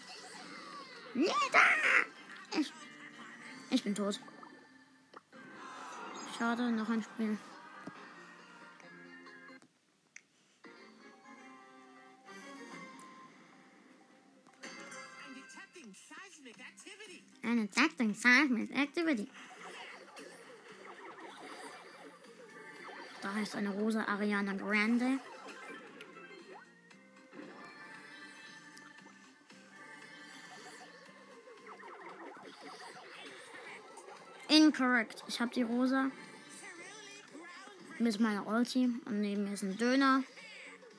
Nita! 1.15 1.34
Ich, 2.60 2.71
ich 3.71 3.84
bin 3.84 3.95
tot. 3.95 4.19
Schade, 6.38 6.71
noch 6.71 6.89
ein 6.89 7.01
Spiel. 7.01 7.38
Eine 17.41 17.67
Detecting 17.67 18.13
Seismic 18.13 18.71
Activity. 18.75 19.27
Da 23.21 23.34
heißt 23.34 23.56
eine 23.56 23.69
Rosa 23.71 24.03
Ariana 24.06 24.53
Grande. 24.53 25.19
Incorrect. 34.73 35.23
Ich 35.27 35.39
habe 35.39 35.53
die 35.53 35.62
Rosa 35.62 36.09
mit 37.99 38.19
meiner 38.19 38.47
Ulti 38.47 38.89
und 39.05 39.21
neben 39.21 39.43
mir 39.43 39.53
ist 39.53 39.62
ein 39.62 39.77
Döner. 39.77 40.23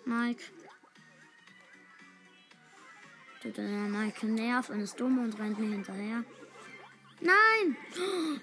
Mike. 0.05 0.45
Der 3.43 3.51
Döner 3.51 3.89
Mike 3.89 4.27
nervt 4.27 4.71
und 4.71 4.79
ist 4.79 5.01
dumm 5.01 5.19
und 5.19 5.37
rennt 5.41 5.59
mir 5.59 5.71
hinterher. 5.71 6.23
Nein! 7.21 7.77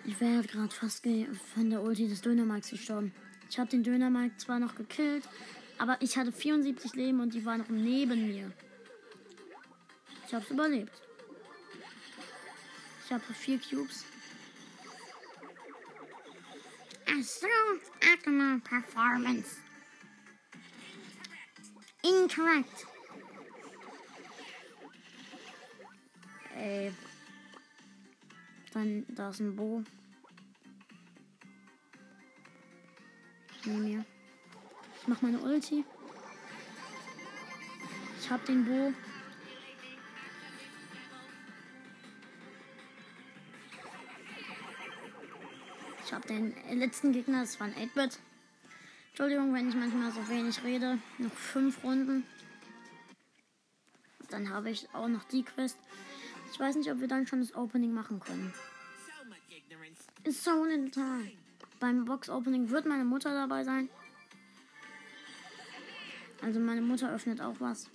Ich 0.03 0.19
wäre 0.19 0.43
gerade 0.43 0.73
fast 0.73 1.07
von 1.55 1.69
der 1.69 1.81
Ulti 1.81 2.09
des 2.09 2.21
Döner 2.21 2.43
Mikes 2.43 2.71
gestorben. 2.71 3.13
Ich 3.49 3.57
habe 3.57 3.69
den 3.69 3.83
Döner 3.83 4.09
Mike 4.09 4.35
zwar 4.35 4.59
noch 4.59 4.75
gekillt, 4.75 5.29
aber 5.77 5.95
ich 6.01 6.17
hatte 6.17 6.33
74 6.33 6.93
Leben 6.95 7.21
und 7.21 7.33
die 7.33 7.45
war 7.45 7.57
noch 7.57 7.69
neben 7.69 8.27
mir. 8.27 8.51
Ich 10.27 10.33
habe 10.33 10.43
es 10.43 10.51
überlebt. 10.51 11.01
Ich 13.05 13.13
habe 13.13 13.23
vier 13.33 13.59
Cubes. 13.59 14.10
Assume 17.11 17.81
optimal 18.13 18.59
performance. 18.61 19.57
Incorrect. 22.03 22.87
Ey. 26.55 26.93
Dann, 28.73 29.05
da 29.09 29.29
ist 29.29 29.41
ein 29.41 29.55
Bo. 29.55 29.83
Neben 33.65 33.83
mir. 33.83 34.05
Ich 35.01 35.07
mach 35.07 35.21
meine 35.21 35.39
Ulti. 35.39 35.83
Ich 38.19 38.29
hab 38.29 38.45
den 38.45 38.63
Bo. 38.63 38.93
Ich 46.11 46.15
hab 46.15 46.27
den 46.27 46.53
letzten 46.73 47.13
Gegner, 47.13 47.39
das 47.39 47.57
war 47.57 47.67
ein 47.67 47.73
8-Bit. 47.73 48.19
Entschuldigung, 49.11 49.53
wenn 49.53 49.69
ich 49.69 49.75
manchmal 49.75 50.11
so 50.11 50.27
wenig 50.27 50.61
rede. 50.61 50.99
Noch 51.19 51.31
fünf 51.31 51.85
Runden. 51.85 52.25
Dann 54.29 54.49
habe 54.49 54.71
ich 54.71 54.89
auch 54.93 55.07
noch 55.07 55.23
die 55.23 55.43
Quest. 55.43 55.77
Ich 56.51 56.59
weiß 56.59 56.75
nicht, 56.75 56.91
ob 56.91 56.99
wir 56.99 57.07
dann 57.07 57.27
schon 57.27 57.39
das 57.39 57.55
Opening 57.55 57.93
machen 57.93 58.19
können. 58.19 58.53
It's 60.25 60.43
so 60.43 60.65
little 60.65 60.91
time. 60.91 61.31
Beim 61.79 62.03
Box-Opening 62.03 62.69
wird 62.71 62.85
meine 62.85 63.05
Mutter 63.05 63.33
dabei 63.33 63.63
sein. 63.63 63.87
Also 66.41 66.59
meine 66.59 66.81
Mutter 66.81 67.09
öffnet 67.09 67.39
auch 67.39 67.55
was. 67.59 67.89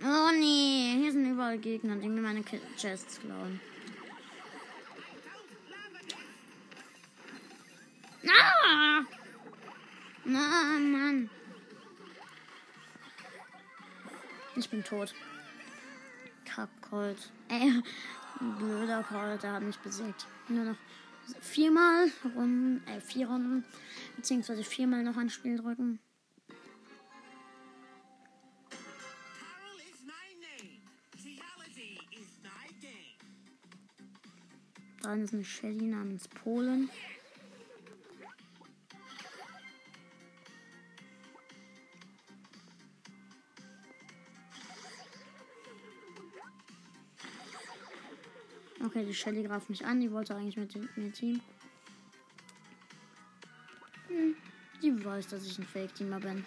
Oh 0.00 0.30
nee, 0.32 0.96
hier 1.00 1.10
sind 1.10 1.28
überall 1.28 1.58
Gegner, 1.58 1.96
die 1.96 2.08
mir 2.08 2.20
meine 2.20 2.44
Chests 2.76 3.20
klauen. 3.20 3.60
Ah! 8.26 9.02
Na, 10.24 10.78
Mann. 10.78 11.30
Ich 14.54 14.70
bin 14.70 14.84
tot. 14.84 15.14
Kackcolt. 16.44 17.32
Ey, 17.48 17.82
blöder 18.58 19.02
Colt, 19.02 19.42
der 19.42 19.52
hat 19.52 19.62
mich 19.62 19.78
besiegt. 19.78 20.26
Nur 20.48 20.64
noch 20.64 20.76
viermal 21.40 22.10
Runden, 22.36 22.86
äh, 22.86 23.00
vier 23.00 23.28
Runden, 23.28 23.64
beziehungsweise 24.16 24.62
viermal 24.62 25.02
noch 25.02 25.16
ein 25.16 25.30
Spiel 25.30 25.58
drücken. 25.58 25.98
Eine 35.08 35.42
Shelly 35.42 35.86
namens 35.86 36.28
Polen. 36.28 36.90
Okay, 48.84 49.06
die 49.06 49.14
Shelly 49.14 49.44
greift 49.44 49.70
mich 49.70 49.86
an. 49.86 49.98
Die 50.02 50.12
wollte 50.12 50.34
eigentlich 50.34 50.58
mit 50.58 50.98
mir 50.98 51.10
Team. 51.10 51.40
Hm, 54.08 54.36
die 54.82 55.02
weiß, 55.02 55.28
dass 55.28 55.46
ich 55.46 55.58
ein 55.58 55.64
Fake-Teamer 55.64 56.20
bin. 56.20 56.44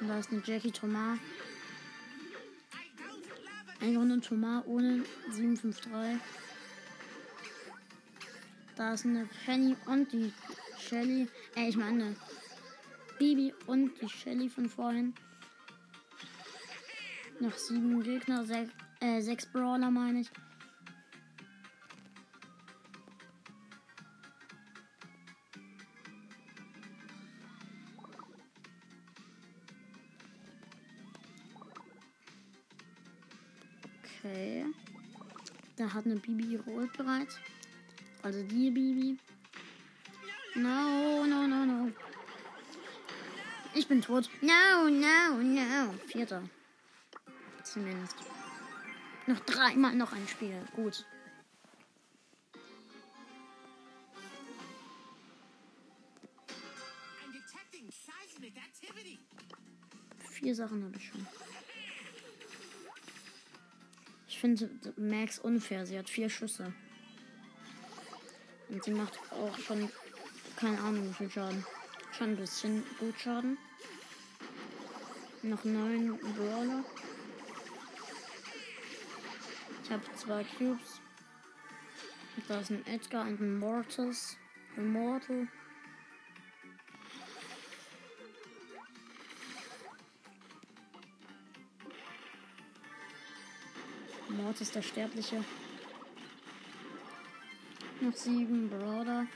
Und 0.00 0.08
da 0.08 0.18
ist 0.18 0.32
eine 0.32 0.42
Jackie 0.42 0.72
Thomas. 0.72 1.18
I 3.80 3.86
don't 3.86 3.94
love 3.94 3.98
it. 3.98 3.98
Einfach 3.98 4.04
nur 4.04 4.16
ein 4.16 4.22
Thomas 4.22 4.64
ohne 4.66 5.04
753. 5.30 6.20
Da 8.76 8.94
ist 8.94 9.04
eine 9.04 9.28
Penny 9.44 9.76
und 9.86 10.12
die 10.12 10.32
Shelly. 10.78 11.28
Äh, 11.56 11.68
ich 11.68 11.76
meine 11.76 12.14
Bibi 13.18 13.52
und 13.66 14.00
die 14.00 14.08
Shelly 14.08 14.48
von 14.48 14.68
vorhin. 14.68 15.14
Noch 17.40 17.56
sieben 17.56 18.02
Gegner, 18.02 18.44
sech, 18.44 18.68
äh, 19.00 19.20
sechs 19.20 19.46
Brawler 19.46 19.90
meine 19.90 20.20
ich. 20.20 20.30
Hat 35.92 36.04
eine 36.04 36.16
Bibi 36.16 36.44
ihre 36.44 36.70
Ult 36.70 36.92
bereit. 36.96 37.28
Also 38.22 38.42
die 38.42 38.70
Bibi. 38.70 39.18
No, 40.54 41.24
no, 41.24 41.46
no, 41.46 41.64
no. 41.64 41.92
Ich 43.74 43.86
bin 43.88 44.02
tot. 44.02 44.28
No, 44.40 44.88
no, 44.90 45.42
no. 45.42 45.94
Vierter. 46.06 46.42
Zumindest. 47.62 48.16
Noch 49.26 49.40
dreimal 49.40 49.94
noch 49.94 50.12
ein 50.12 50.26
Spiel. 50.26 50.60
Gut. 50.74 51.04
Vier 60.30 60.54
Sachen 60.54 60.84
habe 60.84 60.96
ich 60.96 61.08
schon. 61.08 61.26
Ich 64.38 64.40
finde 64.40 64.70
Max 64.96 65.40
unfair. 65.40 65.84
Sie 65.84 65.98
hat 65.98 66.08
vier 66.08 66.30
Schüsse. 66.30 66.72
Und 68.68 68.84
sie 68.84 68.92
macht 68.92 69.18
auch 69.32 69.58
schon 69.58 69.90
keine 70.54 70.78
Ahnung 70.78 71.08
wie 71.08 71.14
viel 71.14 71.28
Schaden. 71.28 71.66
Schon 72.12 72.28
ein 72.28 72.36
bisschen 72.36 72.84
gut 73.00 73.18
Schaden. 73.18 73.58
Noch 75.42 75.64
neun 75.64 76.16
Brawler. 76.36 76.84
Ich 79.82 79.90
habe 79.90 80.04
zwei 80.14 80.44
Cubes. 80.56 81.00
Da 82.46 82.60
ist 82.60 82.70
ein 82.70 82.86
Edgar 82.86 83.26
und 83.26 83.40
ein 83.40 83.58
Mortis. 83.58 84.36
Immortal. 84.76 85.48
Mortis 94.38 94.70
der 94.70 94.82
Sterbliche. 94.82 95.44
Noch 98.00 98.14
sieben 98.14 98.70
Brawler. 98.70 99.26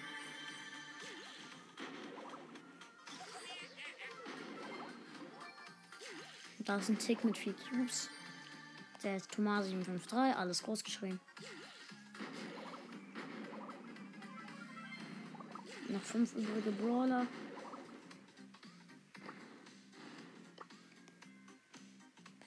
Da 6.61 6.77
ist 6.77 6.89
ein 6.89 6.99
Tick 6.99 7.25
mit 7.25 7.37
vier 7.37 7.55
Cubes. 7.55 8.09
Der 9.03 9.17
ist 9.17 9.33
Thomas 9.33 9.67
753, 9.67 10.37
alles 10.37 10.63
groß 10.63 10.85
geschrieben. 10.85 11.21
Noch 15.89 16.03
fünf 16.03 16.33
übrige 16.35 16.71
Brawler. 16.71 17.27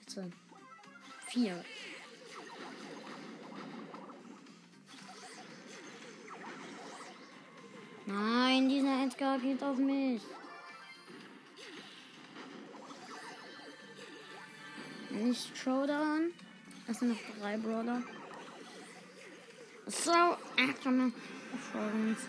Bitte. 0.00 0.32
Vier. 1.28 1.62
Nein, 9.06 9.12
dieser 9.14 9.34
Edgar 9.34 9.38
geht 9.38 9.62
auf 9.62 9.78
mich. 9.78 10.22
nicht 15.10 15.56
Showdown. 15.56 16.32
Es 16.86 16.98
sind 16.98 17.10
noch 17.10 17.18
drei 17.40 17.56
Brawler. 17.56 18.02
So, 19.86 20.36
excellent 20.56 21.14
performance. 21.50 22.22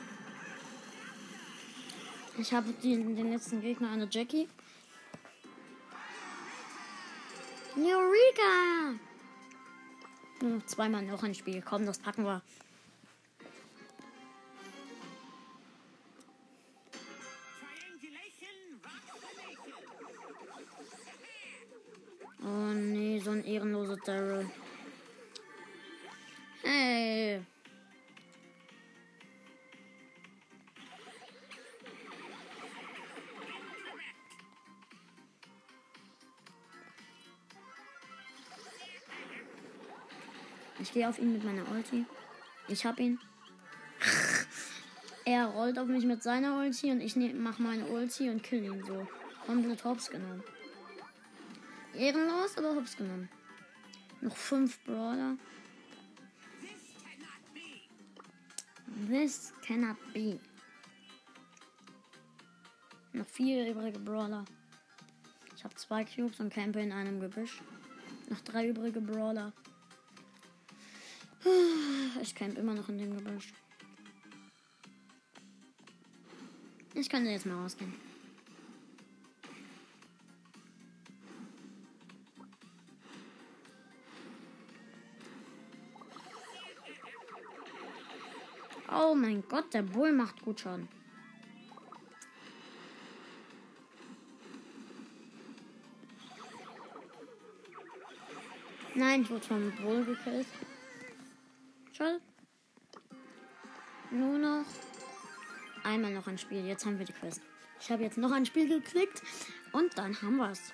Ich 2.37 2.53
habe 2.53 2.71
den, 2.71 3.31
letzten 3.31 3.61
Gegner, 3.61 3.91
eine 3.91 4.07
Jackie. 4.09 4.47
Eureka! 7.75 8.99
Zweimal 10.65 11.03
noch 11.03 11.23
ein 11.23 11.33
Spiel. 11.33 11.63
Komm, 11.67 11.85
das 11.85 11.99
packen 11.99 12.23
wir. 12.23 12.41
Daryl. 24.07 24.49
Hey. 26.63 27.41
Ich 40.79 40.93
gehe 40.93 41.09
auf 41.09 41.19
ihn 41.19 41.33
mit 41.33 41.43
meiner 41.43 41.69
Ulti. 41.69 42.05
Ich 42.69 42.85
hab 42.85 42.99
ihn. 42.99 43.19
Er 45.25 45.47
rollt 45.47 45.77
auf 45.77 45.87
mich 45.87 46.05
mit 46.05 46.23
seiner 46.23 46.57
Ulti 46.59 46.89
und 46.89 47.01
ich 47.01 47.17
mach 47.33 47.59
meine 47.59 47.85
Ulti 47.87 48.29
und 48.29 48.41
kill 48.41 48.63
ihn 48.63 48.81
so. 48.85 49.05
Komplett 49.45 49.83
hops 49.83 50.09
genommen. 50.09 50.41
Ehrenlos, 51.93 52.57
aber 52.57 52.75
hops 52.75 52.95
genommen. 52.95 53.27
Noch 54.21 54.35
fünf 54.35 54.79
Brawler. 54.83 55.37
This 59.07 59.53
cannot 59.61 59.97
be. 60.13 60.39
Noch 63.13 63.27
vier 63.27 63.69
übrige 63.69 63.99
Brawler. 63.99 64.45
Ich 65.55 65.63
habe 65.63 65.75
zwei 65.75 66.03
Cubes 66.03 66.39
und 66.39 66.53
campe 66.53 66.79
in 66.79 66.91
einem 66.91 67.19
Gebüsch. 67.19 67.61
Noch 68.29 68.41
drei 68.41 68.69
übrige 68.69 69.01
Brawler. 69.01 69.53
Ich 72.21 72.35
campe 72.35 72.59
immer 72.59 72.73
noch 72.73 72.89
in 72.89 72.97
dem 72.97 73.15
Gebüsch. 73.15 73.53
Ich 76.93 77.09
könnte 77.09 77.29
jetzt 77.29 77.45
mal 77.45 77.61
rausgehen. 77.61 78.06
Oh 88.99 89.13
mein 89.13 89.43
Gott, 89.47 89.71
der 89.75 89.83
Bull 89.83 90.11
macht 90.11 90.41
gut 90.43 90.59
Schaden. 90.59 90.87
Nein, 98.95 99.21
ich 99.21 99.29
wurde 99.29 99.45
vom 99.45 99.71
Bull 99.75 100.03
gekillt. 100.03 100.47
Schade. 101.91 102.19
Nur 104.09 104.39
noch 104.39 104.65
einmal 105.83 106.11
noch 106.11 106.25
ein 106.25 106.39
Spiel. 106.39 106.65
Jetzt 106.65 106.83
haben 106.87 106.97
wir 106.97 107.05
die 107.05 107.13
Quest. 107.13 107.41
Ich 107.79 107.91
habe 107.91 108.01
jetzt 108.01 108.17
noch 108.17 108.31
ein 108.31 108.47
Spiel 108.47 108.67
geklickt 108.67 109.21
und 109.73 109.95
dann 109.95 110.19
haben 110.23 110.37
wir 110.37 110.49
es. 110.49 110.73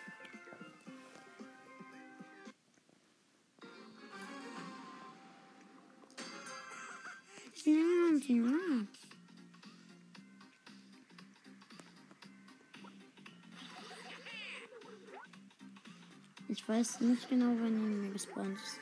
Ich 16.47 16.69
weiß 16.69 17.01
nicht 17.01 17.27
genau, 17.27 17.47
wann 17.59 17.73
neben 17.73 18.01
mir 18.01 18.11
gespawnt 18.11 18.57
ist. 18.57 18.79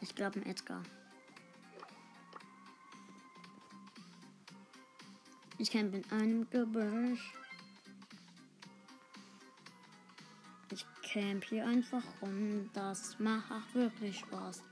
Ich 0.00 0.14
glaube 0.14 0.40
ein 0.40 0.46
Edgar. 0.46 0.82
Ich 5.58 5.70
camp 5.70 5.94
in 5.94 6.04
einem 6.10 6.50
Gebüsch. 6.50 7.32
Ich 10.70 10.84
camp 11.02 11.44
hier 11.44 11.66
einfach 11.66 12.02
rum. 12.20 12.68
Das 12.74 13.18
macht 13.20 13.74
wirklich 13.74 14.18
Spaß. 14.18 14.62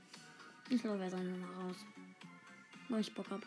Ich 0.69 0.83
laufe 0.83 1.03
jetzt 1.03 1.15
einfach 1.15 1.37
mal 1.37 1.63
raus. 1.63 1.77
Wo 2.93 2.99
ich 2.99 3.11
Bock 3.11 3.25
hab. 3.31 3.41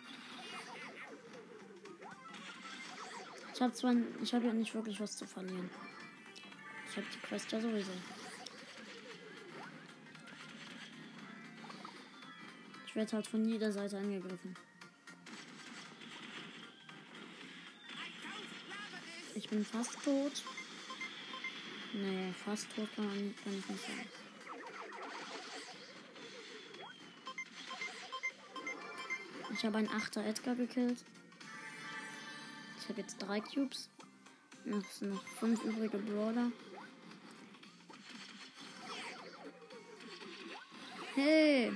Ich 3.55 3.61
habe 3.61 3.73
zwar, 3.75 3.95
ich 4.21 4.35
habe 4.35 4.47
ja 4.49 4.53
nicht 4.53 4.75
wirklich 4.75 4.99
was 4.99 5.17
zu 5.17 5.25
verlieren. 5.25 5.71
Ich 6.91 6.97
habe 6.97 7.07
die 7.15 7.19
Quest 7.21 7.53
ja 7.53 7.61
sowieso. 7.61 7.93
Ich 12.89 12.97
werde 12.97 13.13
halt 13.13 13.29
von 13.29 13.45
jeder 13.45 13.71
Seite 13.71 13.99
angegriffen. 13.99 14.57
Ich 19.37 19.49
bin 19.49 19.65
fast 19.65 19.93
tot. 20.03 20.43
Nee, 21.93 22.35
fast 22.45 22.67
tot 22.75 22.89
kann, 22.97 23.07
kann 23.45 23.57
ich 23.57 23.69
nicht 23.69 23.87
sagen. 23.87 24.26
Ich 29.57 29.65
habe 29.65 29.79
einen 29.79 29.89
8er 29.89 30.23
Edgar 30.23 30.55
gekillt. 30.55 31.03
Ich 32.79 32.89
habe 32.91 33.01
jetzt 33.01 33.17
drei 33.17 33.41
Cubes. 33.41 33.89
Noch 34.67 34.83
noch 35.01 35.23
fünf 35.41 35.65
übrige 35.65 35.97
Brawler. 35.97 36.53
Hey! 41.15 41.73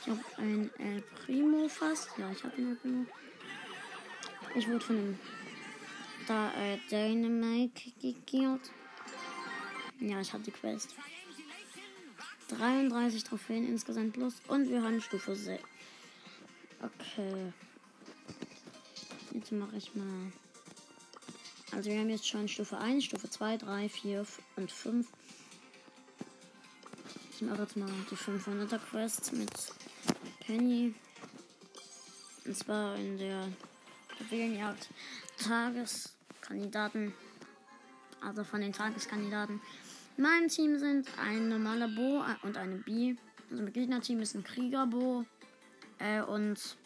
Ich 0.00 0.08
habe 0.08 0.20
ein 0.36 0.70
El 0.78 1.02
Primo 1.02 1.68
fast. 1.68 2.16
Ja, 2.16 2.30
ich 2.30 2.44
habe 2.44 2.56
einen 2.56 2.78
Primo. 2.78 3.06
Ich 4.54 4.68
wurde 4.68 4.80
von 4.80 4.96
dem 4.96 5.18
da 6.28 6.52
äh, 6.54 6.78
Dynamite 6.88 7.90
gekillt. 8.00 8.70
Ja, 10.00 10.20
ich 10.20 10.32
habe 10.32 10.42
die 10.42 10.50
Quest. 10.50 10.94
33 12.48 13.24
Trophäen 13.24 13.66
insgesamt 13.66 14.12
plus 14.12 14.34
und 14.48 14.68
wir 14.68 14.82
haben 14.82 15.00
Stufe 15.00 15.34
6. 15.34 15.62
Okay. 16.80 17.52
Jetzt 19.32 19.52
mache 19.52 19.76
ich 19.76 19.94
mal. 19.94 20.32
Also 21.72 21.90
wir 21.90 21.98
haben 21.98 22.10
jetzt 22.10 22.26
schon 22.26 22.48
Stufe 22.48 22.78
1, 22.78 23.04
Stufe 23.04 23.28
2, 23.28 23.58
3, 23.58 23.88
4 23.88 24.26
und 24.56 24.70
5. 24.70 25.06
Ich 27.32 27.42
mache 27.42 27.62
jetzt 27.62 27.76
mal 27.76 27.90
die 28.10 28.16
500er 28.16 28.78
Quest 28.78 29.32
mit 29.32 29.50
Penny. 30.40 30.94
Und 32.44 32.56
zwar 32.56 32.96
in 32.96 33.18
der 33.18 33.48
Juwelenjagd 34.20 34.88
Tageskandidaten. 35.38 37.12
Also 38.20 38.44
von 38.44 38.60
den 38.60 38.72
Tageskandidaten. 38.72 39.60
In 40.16 40.22
meinem 40.22 40.48
Team 40.48 40.78
sind 40.78 41.08
ein 41.18 41.48
normaler 41.48 41.88
Bo 41.88 42.24
und 42.42 42.56
eine 42.56 42.76
B. 42.76 43.16
Also 43.50 43.62
im 43.62 43.72
Gegnerteam 43.72 44.20
ist 44.20 44.34
ein 44.34 44.42
Kriegerbo 44.42 45.24
äh, 45.98 46.22
und 46.22 46.76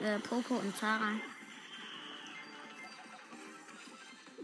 äh, 0.00 0.18
Poco 0.20 0.54
und 0.54 0.78
Tara. 0.78 1.12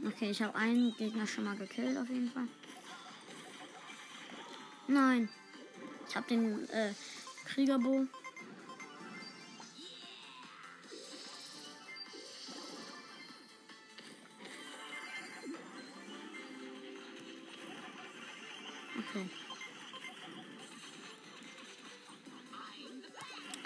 Okay, 0.05 0.31
ich 0.31 0.43
habe 0.43 0.57
einen 0.57 0.95
Gegner 0.97 1.27
schon 1.27 1.45
mal 1.45 1.57
gekillt 1.57 1.97
auf 1.97 2.09
jeden 2.09 2.31
Fall. 2.31 2.49
Nein. 4.89 5.29
Ich 6.09 6.17
habe 6.17 6.27
den 6.29 6.69
äh, 6.71 6.93
Kriegerbo. 7.47 8.07
Okay. 19.15 19.29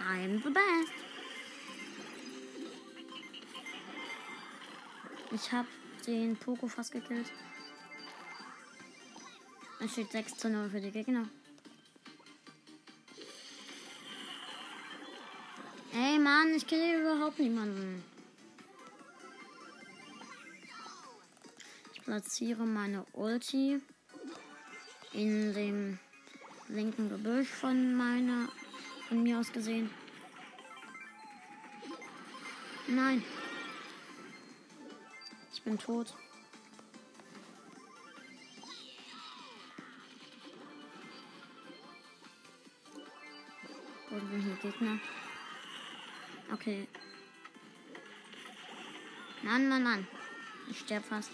I'm 0.00 0.42
the 0.42 0.50
best. 0.50 0.92
Ich 5.30 5.52
habe 5.52 5.68
den 6.04 6.36
Poco 6.36 6.66
fast 6.66 6.90
gekillt. 6.90 7.30
Es 9.78 9.92
steht 9.92 10.10
6 10.10 10.36
zu 10.36 10.50
0 10.50 10.68
für 10.68 10.80
die 10.80 10.90
Gegner. 10.90 11.28
Ey, 15.92 16.18
Mann, 16.18 16.54
ich 16.56 16.66
kenne 16.66 17.00
überhaupt 17.00 17.38
niemanden. 17.38 18.02
Ich 21.94 22.02
platziere 22.02 22.66
meine 22.66 23.04
Ulti 23.12 23.80
in 25.16 25.54
dem 25.54 25.98
linken 26.68 27.08
Gebüsch 27.08 27.48
von 27.48 27.94
meiner, 27.94 28.48
von 29.08 29.22
mir 29.22 29.38
aus 29.38 29.50
gesehen. 29.50 29.90
Nein. 32.86 33.24
Ich 35.54 35.62
bin 35.62 35.78
tot. 35.78 36.14
Wo 44.10 44.18
sind 44.18 44.42
hier 44.42 44.70
Gegner? 44.70 44.98
Okay. 46.52 46.86
Mann, 49.42 49.68
Mann, 49.68 49.82
Mann. 49.82 50.06
Ich 50.70 50.80
sterb 50.80 51.04
fast. 51.06 51.30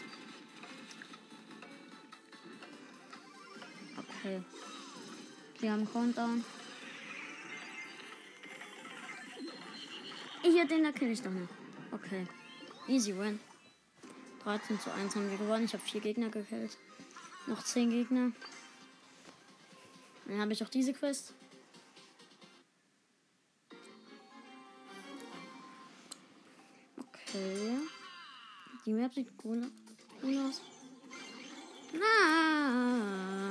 Okay. 4.24 4.40
Wir 5.58 5.72
haben 5.72 5.92
Countdown. 5.92 6.44
Hier, 10.42 10.64
den 10.64 10.85
da 10.85 10.92
ich 11.11 11.22
doch 11.22 11.32
noch. 11.32 11.48
Okay. 11.90 12.28
Easy 12.87 13.18
win. 13.18 13.40
13 14.44 14.78
zu 14.78 14.92
1 14.92 15.16
haben 15.16 15.28
wir 15.28 15.38
gewonnen. 15.38 15.64
Ich 15.64 15.72
habe 15.72 15.82
vier 15.82 16.00
Gegner 16.00 16.28
gekillt. 16.28 16.78
Noch 17.48 17.64
10 17.64 17.90
Gegner. 17.90 18.30
Dann 20.26 20.40
habe 20.40 20.52
ich 20.52 20.62
auch 20.62 20.68
diese 20.68 20.92
Quest. 20.92 21.35
Okay. 26.96 27.76
Die 28.87 28.92
Map 28.92 29.12
sieht 29.14 29.32
cool, 29.44 29.68
aus. 30.38 30.61
Ah. 31.94 33.41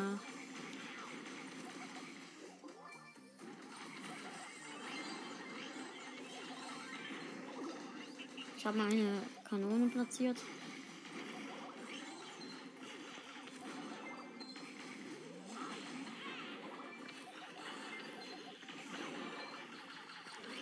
Ich 8.62 8.68
habe 8.68 8.78
mal 8.78 8.92
eine 8.92 9.24
Kanone 9.44 9.90
platziert. 9.90 10.38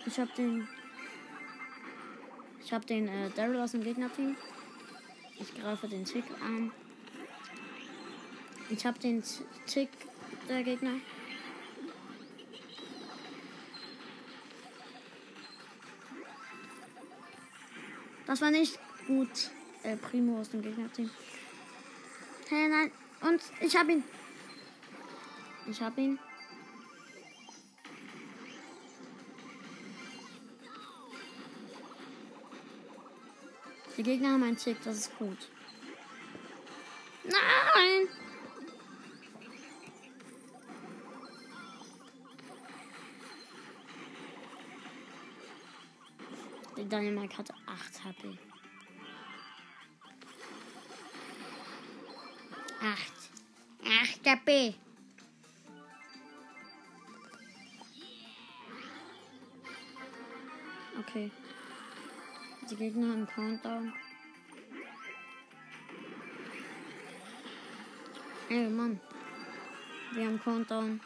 Ich 0.06 0.18
habe 0.18 0.30
den. 0.34 0.66
Ich 2.64 2.72
habe 2.72 2.86
den 2.86 3.06
äh, 3.06 3.28
Daryl 3.36 3.60
aus 3.60 3.72
dem 3.72 3.84
Gegnerteam. 3.84 4.34
Ich 5.38 5.54
greife 5.54 5.86
den 5.86 6.06
Tick 6.06 6.24
an. 6.42 6.72
Ich 8.70 8.86
habe 8.86 8.98
den 8.98 9.22
Tick 9.66 9.90
der 10.48 10.62
Gegner. 10.62 10.94
Das 18.30 18.40
war 18.42 18.52
nicht 18.52 18.78
gut. 19.08 19.50
Äh, 19.82 19.96
Primo 19.96 20.38
aus 20.38 20.50
dem 20.50 20.62
Gegnerteam. 20.62 21.10
Hey, 22.48 22.68
nein. 22.68 22.92
Und 23.22 23.42
ich 23.60 23.76
habe 23.76 23.90
ihn. 23.90 24.04
Ich 25.68 25.82
habe 25.82 26.00
ihn. 26.00 26.18
Die 33.96 34.02
Gegner 34.04 34.28
haben 34.28 34.44
einen 34.44 34.56
Tick, 34.56 34.76
das 34.84 34.96
ist 34.96 35.18
gut. 35.18 35.48
Nein! 37.24 38.19
Dynamite 46.90 47.38
hatte 47.38 47.54
8 47.66 48.04
HP. 48.04 48.36
8. 52.82 53.30
8 53.84 54.26
HP. 54.26 54.74
Okay. 60.98 61.30
Die 62.68 62.76
Gegner 62.76 63.12
haben 63.12 63.26
Countdown. 63.26 63.92
Ey, 68.48 68.68
Mann. 68.68 69.00
Wir 70.12 70.26
haben 70.26 70.40
Countdown. 70.40 71.00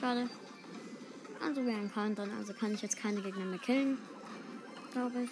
Schade. 0.00 0.28
Also 1.44 1.66
wir 1.66 1.74
haben 1.74 1.92
Countdown, 1.92 2.30
also 2.38 2.54
kann 2.54 2.72
ich 2.72 2.82
jetzt 2.82 2.96
keine 2.96 3.20
Gegner 3.20 3.44
mehr 3.44 3.58
killen. 3.58 3.98
Glaube 4.92 5.24
ich. 5.24 5.30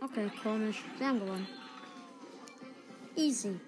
Okay, 0.00 0.30
komisch. 0.42 0.82
Wir 0.98 1.06
haben 1.06 1.20
gewonnen. 1.20 1.46
Easy. 3.16 3.60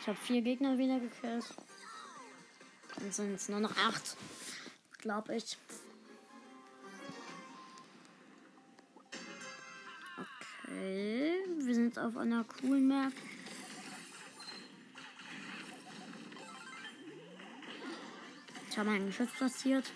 Ich 0.00 0.06
habe 0.06 0.18
vier 0.18 0.42
Gegner 0.42 0.76
wieder 0.76 1.00
gekillt. 1.00 1.46
Dann 2.96 3.10
sind 3.10 3.34
es 3.34 3.48
nur 3.48 3.60
noch 3.60 3.76
acht. 3.76 4.16
Glaube 4.98 5.36
ich. 5.36 5.58
Okay. 10.64 11.34
Wir 11.58 11.74
sind 11.74 11.98
auf 11.98 12.16
einer 12.16 12.44
coolen 12.44 12.86
Map. 12.86 13.12
Ich 18.76 18.80
habe 18.80 18.90
ein 18.90 19.06
Geschütz 19.06 19.30
platziert. 19.32 19.90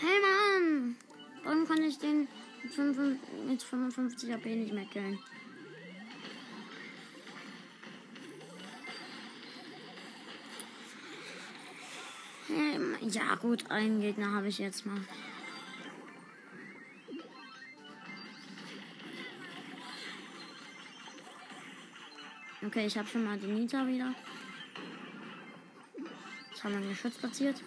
Hey 0.00 0.18
Mann! 0.22 0.96
Warum 1.44 1.68
kann 1.68 1.82
ich 1.82 1.98
den 1.98 2.26
mit 2.62 2.72
55 2.72 3.20
mit 3.46 3.62
55 3.62 4.32
AP 4.32 4.46
nicht 4.46 4.72
mehr 4.72 4.86
killen? 4.86 5.18
Ja 13.10 13.34
gut, 13.34 13.70
einen 13.70 14.00
Gegner 14.00 14.32
habe 14.32 14.48
ich 14.48 14.56
jetzt 14.56 14.86
mal. 14.86 15.02
Okay, 22.72 22.86
ich 22.86 22.96
habe 22.96 23.06
schon 23.06 23.22
mal 23.22 23.38
die 23.38 23.48
Nita 23.48 23.86
wieder. 23.86 24.14
Ich 26.54 26.64
habe 26.64 26.74
mein 26.74 26.88
Geschütz 26.88 27.18
platziert. 27.18 27.62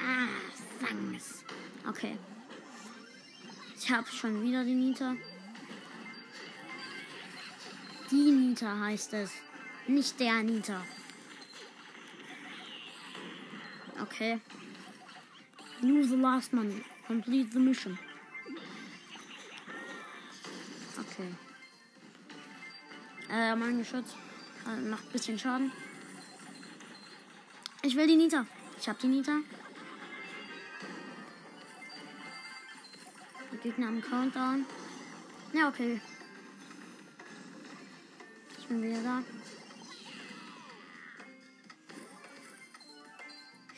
Ah, 0.00 0.26
fang 0.80 1.14
es. 1.14 1.44
Okay. 1.88 2.18
Ich 3.78 3.88
habe 3.88 4.08
schon 4.08 4.42
wieder 4.42 4.64
die 4.64 4.74
Nita. 4.74 5.14
Die 8.10 8.32
Nita 8.32 8.80
heißt 8.80 9.14
es. 9.14 9.30
Nicht 9.86 10.18
der 10.18 10.42
Nita. 10.42 10.84
Okay. 14.02 14.40
You 15.80 16.02
the 16.02 16.16
last 16.16 16.52
man. 16.52 16.84
Complete 17.06 17.52
the 17.52 17.60
mission. 17.60 17.96
Okay. 21.20 21.34
Äh, 23.30 23.54
mein 23.54 23.78
Geschütz 23.78 24.14
äh, 24.66 24.80
macht 24.80 25.04
ein 25.04 25.12
bisschen 25.12 25.38
Schaden. 25.38 25.70
Ich 27.82 27.94
will 27.94 28.06
die 28.06 28.16
Nita. 28.16 28.46
Ich 28.78 28.88
hab 28.88 28.98
die 28.98 29.08
Nita. 29.08 29.38
Die 33.52 33.56
Gegner 33.58 33.88
am 33.88 34.00
Countdown. 34.00 34.64
Ja, 35.52 35.68
okay. 35.68 36.00
Ich 38.58 38.66
bin 38.66 38.82
wieder 38.82 39.02
da. 39.02 39.22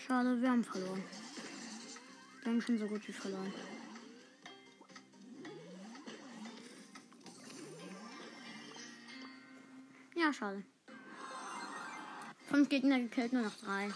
Schade, 0.06 0.40
wir 0.40 0.50
haben 0.50 0.64
verloren. 0.64 1.02
Wir 2.42 2.52
haben 2.52 2.62
schon 2.62 2.78
so 2.78 2.86
gut 2.86 3.06
wie 3.08 3.12
verloren. 3.12 3.52
schade. 10.32 10.62
Fünf 12.48 12.68
Gegner 12.68 12.98
gekillt, 12.98 13.32
nur 13.32 13.42
noch 13.42 13.56
drei. 13.56 13.88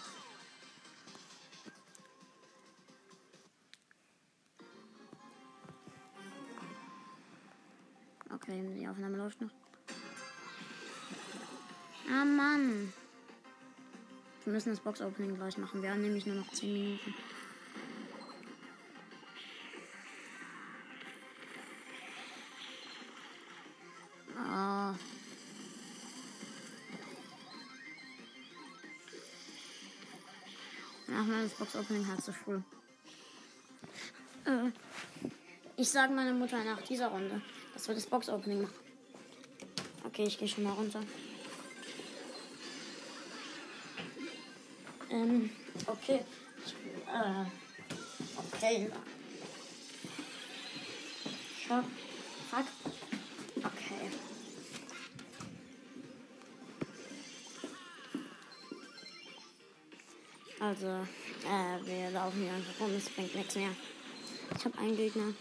Okay, 8.35 8.65
die 8.79 8.89
Aufnahme 8.89 9.17
läuft 9.19 9.41
noch. 9.41 9.51
Ah 12.09 12.25
Mann. 12.25 12.93
Wir 14.45 14.53
müssen 14.53 14.71
das 14.71 14.81
Box-Opening 14.81 15.35
gleich 15.35 15.59
machen. 15.59 15.83
Wir 15.83 15.91
haben 15.91 16.03
nämlich 16.03 16.25
nur 16.25 16.37
noch 16.37 16.51
10 16.53 16.73
Minuten. 16.73 17.15
Das 31.59 31.73
Box-Opening 31.73 32.07
halt 32.07 32.23
zu 32.23 32.33
früh. 32.33 32.61
Äh, 34.45 34.71
ich 35.77 35.89
sage 35.89 36.13
meiner 36.13 36.35
Mutter 36.35 36.63
nach 36.65 36.83
dieser 36.83 37.09
Runde, 37.09 37.41
dass 37.73 37.89
wir 37.89 37.95
das 37.95 38.07
Box-Opening 38.07 38.63
machen. 38.63 38.75
Okay, 40.05 40.25
ich 40.25 40.39
gehe 40.39 40.49
schon 40.49 40.65
mal 40.65 40.73
runter. 40.73 41.01
Ähm, 45.11 45.51
okay. 45.87 46.21
Äh, 47.07 47.45
okay. 48.39 48.91
Schau. 51.67 51.83
Fuck. 52.51 52.67
Also, 60.69 60.89
äh, 60.89 61.79
wir 61.85 62.11
laufen 62.11 62.43
hier 62.43 62.53
einfach 62.53 62.81
rum, 62.81 62.93
es 62.97 63.09
bringt 63.09 63.33
nichts 63.37 63.55
mehr. 63.55 63.71
Ich 64.59 64.65
habe 64.65 64.77
einen 64.79 64.97
Gegner. 64.97 65.33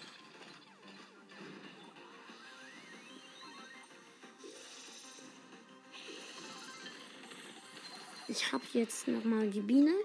Ich 8.27 8.53
habe 8.53 8.63
jetzt 8.73 9.07
nochmal 9.07 9.49
die 9.49 9.61
Biene. 9.61 9.95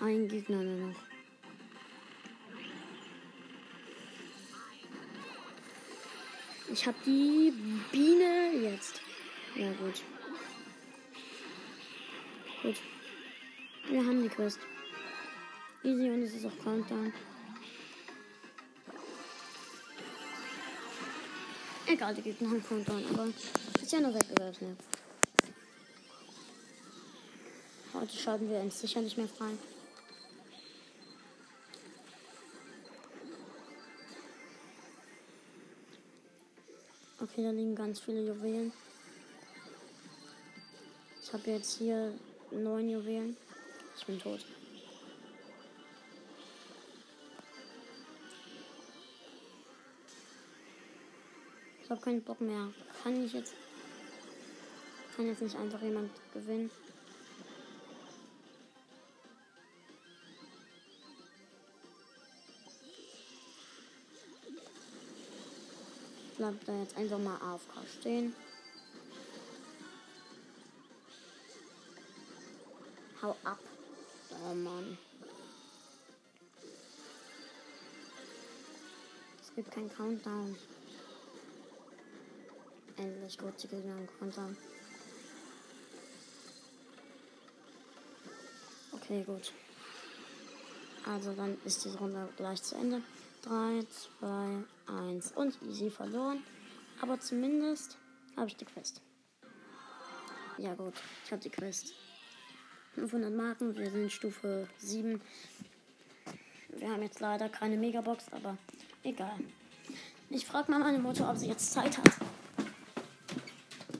Ein 0.00 0.26
Gegner 0.26 0.56
nur 0.56 0.88
noch. 0.88 0.96
Ich 6.72 6.84
habe 6.88 6.98
die 7.06 7.52
Biene 7.92 8.50
jetzt. 8.64 9.00
Ja, 9.54 9.70
gut. 9.74 10.02
Gut. 12.62 12.76
Wir 13.88 14.04
haben 14.04 14.22
die 14.22 14.28
Quest. 14.28 14.58
Easy 15.82 16.10
und 16.10 16.22
es 16.22 16.34
ist 16.34 16.44
auch 16.44 16.58
Countdown. 16.62 17.10
Egal, 21.86 22.14
die 22.14 22.20
Gegner 22.20 22.50
haben 22.50 22.62
Countdown, 22.62 23.02
aber 23.14 23.28
ist 23.80 23.90
ja 23.90 24.00
nur 24.00 24.12
Wettbewerbsnähe. 24.12 24.76
Heute 27.94 28.16
schalten 28.16 28.50
wir 28.50 28.58
uns 28.58 28.78
sicher 28.78 29.00
nicht 29.00 29.16
mehr 29.16 29.26
frei. 29.26 29.52
Okay, 37.22 37.42
da 37.42 37.50
liegen 37.50 37.74
ganz 37.74 38.00
viele 38.00 38.26
Juwelen. 38.26 38.72
Ich 41.22 41.32
habe 41.32 41.50
jetzt 41.50 41.78
hier 41.78 42.12
neun 42.50 42.88
Juwelen. 42.88 43.36
Ich 43.96 44.06
bin 44.06 44.18
tot. 44.18 44.44
Ich 51.82 51.90
habe 51.90 52.00
keinen 52.00 52.22
Bock 52.22 52.40
mehr. 52.40 52.72
Kann 53.02 53.24
ich 53.24 53.32
jetzt. 53.32 53.54
Kann 55.16 55.26
jetzt 55.26 55.42
nicht 55.42 55.56
einfach 55.56 55.82
jemand 55.82 56.10
gewinnen. 56.32 56.70
Bleibt 66.36 66.68
da 66.68 66.80
jetzt 66.80 66.96
einfach 66.96 67.18
mal 67.18 67.36
AFK 67.42 67.72
stehen. 67.98 68.34
Hau 73.22 73.36
ab. 73.44 73.58
Oh 74.30 74.54
Mann. 74.54 74.96
Es 79.42 79.54
gibt 79.54 79.70
keinen 79.70 79.92
Countdown. 79.92 80.56
Endlich 82.96 83.36
gut, 83.36 83.62
die 83.62 83.68
Gegner 83.68 83.98
im 83.98 84.08
Countdown. 84.18 84.56
Okay, 88.92 89.22
gut. 89.24 89.52
Also 91.04 91.34
dann 91.34 91.58
ist 91.64 91.84
die 91.84 91.90
Runde 91.90 92.28
gleich 92.36 92.62
zu 92.62 92.74
Ende. 92.76 93.02
3, 93.42 93.84
2, 94.18 94.64
1 94.86 95.32
und 95.32 95.60
easy 95.62 95.90
verloren. 95.90 96.42
Aber 97.02 97.20
zumindest 97.20 97.98
habe 98.36 98.48
ich 98.48 98.56
die 98.56 98.64
Quest. 98.64 99.02
Ja 100.58 100.74
gut, 100.74 100.94
ich 101.24 101.32
habe 101.32 101.42
die 101.42 101.50
Quest. 101.50 101.92
500 102.94 103.32
Marken, 103.32 103.76
wir 103.76 103.90
sind 103.90 104.10
Stufe 104.10 104.66
7. 104.78 105.20
Wir 106.70 106.90
haben 106.90 107.02
jetzt 107.02 107.20
leider 107.20 107.48
keine 107.48 107.76
Megabox, 107.76 108.26
aber 108.32 108.56
egal. 109.04 109.38
Ich 110.28 110.44
frage 110.46 110.70
mal 110.70 110.80
meine 110.80 110.98
Mutter, 110.98 111.28
ob 111.30 111.36
sie 111.36 111.48
jetzt 111.48 111.72
Zeit 111.72 111.96
hat. 111.98 112.10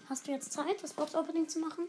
Hast 0.09 0.27
du 0.27 0.33
jetzt 0.33 0.53
Zeit, 0.53 0.83
das 0.83 0.93
Box-Opening 0.93 1.49
zu 1.49 1.61
machen? 1.61 1.85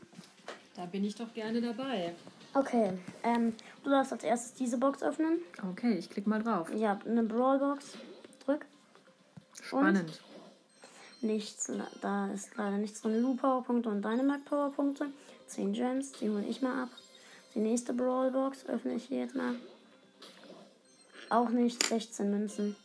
Da 0.76 0.86
bin 0.86 1.04
ich 1.04 1.16
doch 1.16 1.34
gerne 1.34 1.60
dabei. 1.60 2.14
Okay, 2.54 2.94
ähm, 3.24 3.54
du 3.84 3.90
darfst 3.90 4.12
als 4.12 4.24
erstes 4.24 4.54
diese 4.54 4.78
Box 4.78 5.02
öffnen. 5.02 5.40
Okay, 5.72 5.94
ich 5.94 6.10
klicke 6.10 6.30
mal 6.30 6.42
drauf. 6.42 6.72
Ja, 6.76 7.00
eine 7.06 7.24
Brawlbox. 7.24 7.98
Drück. 8.46 8.66
Spannend. 9.62 10.22
Nichts, 11.22 11.72
da 12.02 12.32
ist 12.32 12.56
leider 12.58 12.78
nichts 12.78 13.02
drin. 13.02 13.22
Lu 13.22 13.36
Powerpunkte 13.36 13.90
und 13.90 14.04
Dynamax 14.04 14.44
Powerpunkte. 14.46 15.08
10 15.52 15.74
Gems, 15.74 16.14
die 16.14 16.30
hole 16.30 16.46
ich 16.46 16.62
mal 16.62 16.84
ab. 16.84 16.90
Die 17.54 17.60
nächste 17.60 17.94
Brawlbox 17.94 18.66
öffne 18.68 18.96
ich 18.96 19.06
hier 19.06 19.20
jetzt 19.20 19.36
mal. 19.36 19.56
Auch 21.30 21.50
nicht 21.50 21.86
16 21.86 22.32
Münzen. 22.32 22.76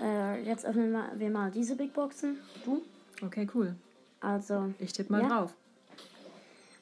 Äh, 0.00 0.42
jetzt 0.44 0.64
öffnen 0.64 0.92
wir- 1.16 1.30
mal 1.30 1.50
diese 1.50 1.74
Big 1.76 1.92
Boxen. 1.92 2.38
Du? 2.64 2.82
Okay, 3.22 3.48
cool. 3.54 3.74
Also 4.20 4.72
Ich 4.78 4.92
tippe 4.92 5.12
mal 5.12 5.22
Ja. 5.22 5.28
drauf. 5.28 5.54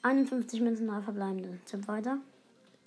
51 0.02 0.60
Münzen, 0.60 0.86
3 0.88 1.00
verbleibende. 1.02 1.58
Tipp 1.66 1.86
weiter. 1.88 2.18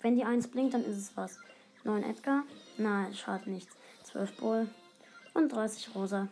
Wenn 0.00 0.14
die 0.16 0.24
1 0.24 0.48
blinkt, 0.48 0.74
dann 0.74 0.84
ist 0.84 0.96
es 0.98 1.16
was. 1.16 1.38
9 1.84 2.02
Edgar. 2.04 2.44
Nein, 2.76 3.12
schade 3.14 3.50
nichts. 3.50 3.74
12 4.04 4.36
Bull. 4.36 4.68
Und 5.34 5.48
30 5.52 5.94
Rosa. 5.94 6.28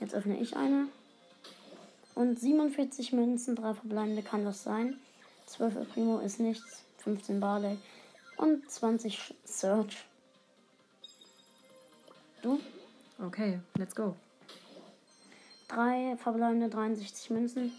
Jetzt 0.00 0.14
öffne 0.14 0.38
ich 0.38 0.56
eine. 0.56 0.88
Und 2.14 2.38
47 2.38 3.12
Münzen, 3.12 3.56
3 3.56 3.74
verbleibende 3.74 4.22
kann 4.22 4.44
das 4.44 4.62
sein. 4.62 4.98
12 5.46 5.76
El 5.76 5.84
Primo 5.86 6.18
ist 6.20 6.38
nichts. 6.40 6.82
15 6.98 7.40
Barley. 7.40 7.76
Und 8.36 8.70
20 8.70 9.14
Sh- 9.18 9.34
Search. 9.44 10.04
Du? 12.42 12.60
Okay, 13.24 13.60
let's 13.76 13.94
go. 13.94 14.16
3 15.68 16.16
verbleibende 16.16 16.68
63 16.68 17.30
Münzen. 17.30 17.72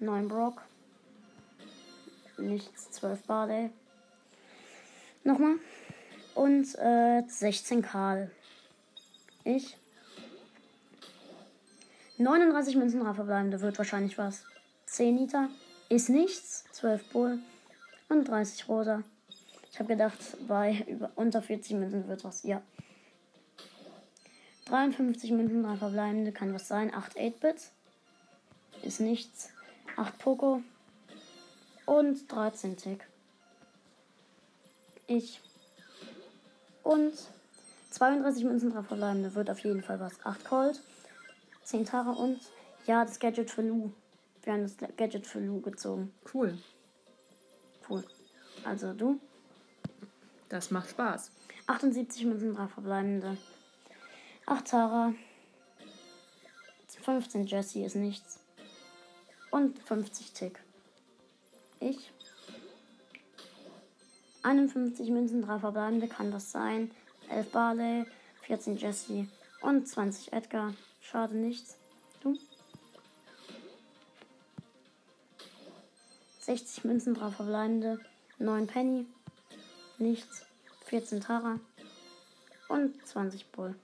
9 0.00 0.28
Brock. 0.28 0.62
Nichts, 2.38 2.90
12 2.90 3.22
Barley. 3.22 3.70
Nochmal. 5.24 5.56
Und 6.34 6.74
äh, 6.78 7.22
16 7.26 7.80
Karl. 7.82 8.30
Ich. 9.44 9.76
39 12.18 12.76
Münzen, 12.76 13.00
3 13.00 13.14
verbleibende. 13.14 13.60
Wird 13.60 13.76
wahrscheinlich 13.78 14.16
was. 14.16 14.44
10 14.86 15.18
Liter. 15.18 15.48
Ist 15.88 16.08
nichts. 16.08 16.64
12 16.72 17.04
Bull. 17.10 17.38
Und 18.08 18.28
30 18.28 18.68
Rosa. 18.68 19.02
Ich 19.70 19.78
habe 19.78 19.88
gedacht, 19.88 20.18
bei 20.48 20.84
über, 20.88 21.10
unter 21.16 21.42
40 21.42 21.76
Münzen 21.76 22.08
wird 22.08 22.24
was. 22.24 22.42
Ja. 22.44 22.62
53 24.66 25.30
Münzen, 25.32 25.62
3 25.62 25.76
verbleibende. 25.76 26.32
Kann 26.32 26.54
was 26.54 26.68
sein. 26.68 26.94
8 26.94 27.18
8-Bits. 27.18 27.72
Ist 28.82 29.00
nichts. 29.00 29.50
8 29.96 30.18
Poco. 30.18 30.62
Und 31.84 32.32
13 32.32 32.76
Tick. 32.78 33.06
Ich. 35.06 35.40
Und 36.82 37.12
32 37.90 38.44
Münzen, 38.44 38.72
3 38.72 38.82
verbleibende. 38.84 39.34
Wird 39.34 39.50
auf 39.50 39.58
jeden 39.60 39.82
Fall 39.82 40.00
was. 40.00 40.14
8 40.24 40.44
Colt. 40.44 40.80
10 41.66 41.84
Tara 41.84 42.12
und 42.12 42.38
ja, 42.86 43.04
das 43.04 43.18
Gadget 43.18 43.50
für 43.50 43.62
Lu. 43.62 43.90
Wir 44.44 44.52
haben 44.52 44.62
das 44.62 44.76
Gadget 44.96 45.26
für 45.26 45.40
Lu 45.40 45.60
gezogen. 45.60 46.14
Cool. 46.32 46.56
Cool. 47.88 48.04
Also 48.64 48.92
du. 48.92 49.18
Das 50.48 50.70
macht 50.70 50.90
Spaß. 50.90 51.32
78 51.66 52.24
Münzen, 52.24 52.54
3 52.54 52.68
verbleibende. 52.68 53.36
8 54.46 54.64
Tara. 54.64 55.14
15 57.02 57.46
Jesse 57.46 57.84
ist 57.84 57.96
nichts. 57.96 58.38
Und 59.50 59.80
50 59.80 60.32
Tick. 60.32 60.60
Ich. 61.80 62.12
51 64.44 65.10
Münzen, 65.10 65.42
3 65.42 65.58
verbleibende, 65.58 66.06
kann 66.06 66.30
das 66.30 66.52
sein. 66.52 66.92
11 67.28 67.50
Barley, 67.50 68.06
14 68.42 68.76
Jesse 68.76 69.26
und 69.62 69.88
20 69.88 70.32
Edgar. 70.32 70.72
Schade 71.10 71.36
nichts. 71.36 71.76
Du? 72.20 72.36
60 76.40 76.84
Münzen, 76.84 77.14
3 77.14 77.30
verbleibende, 77.30 78.00
9 78.38 78.66
Penny, 78.66 79.06
nichts. 79.98 80.44
14 80.86 81.20
Tara 81.20 81.58
und 82.68 83.06
20 83.06 83.46
Bull. 83.52 83.74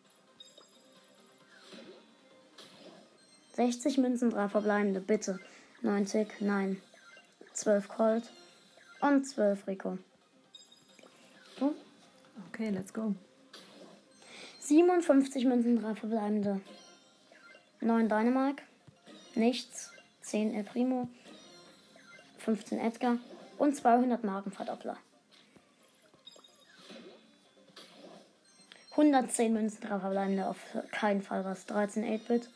60 3.55 3.99
Münzen, 3.99 4.31
3 4.31 4.49
verbleibende, 4.49 5.01
bitte. 5.01 5.39
90, 5.83 6.41
nein. 6.41 6.81
12 7.53 7.89
Colt 7.89 8.33
und 9.01 9.25
12 9.25 9.67
Rico. 9.69 9.99
Du? 11.59 11.75
Okay, 12.49 12.71
let's 12.71 12.93
go. 12.93 13.15
57 14.61 15.45
Münzen, 15.45 15.81
3 15.81 15.95
verbleibende. 15.95 16.61
9 17.83 18.09
Dynamite. 18.09 18.63
Nichts. 19.35 19.91
10 20.23 20.55
El 20.55 20.65
Primo. 20.65 21.09
15 22.39 22.79
Edgar. 22.79 23.19
Und 23.59 23.77
200 23.77 24.25
Markenverdoppler. 24.25 24.97
110 28.93 29.53
Münzen, 29.53 29.81
3 29.81 29.99
verbleibende. 29.99 30.47
Auf 30.47 30.59
keinen 30.91 31.23
Fall 31.23 31.45
was. 31.45 31.67
13 31.67 32.05
8-Bit. 32.05 32.49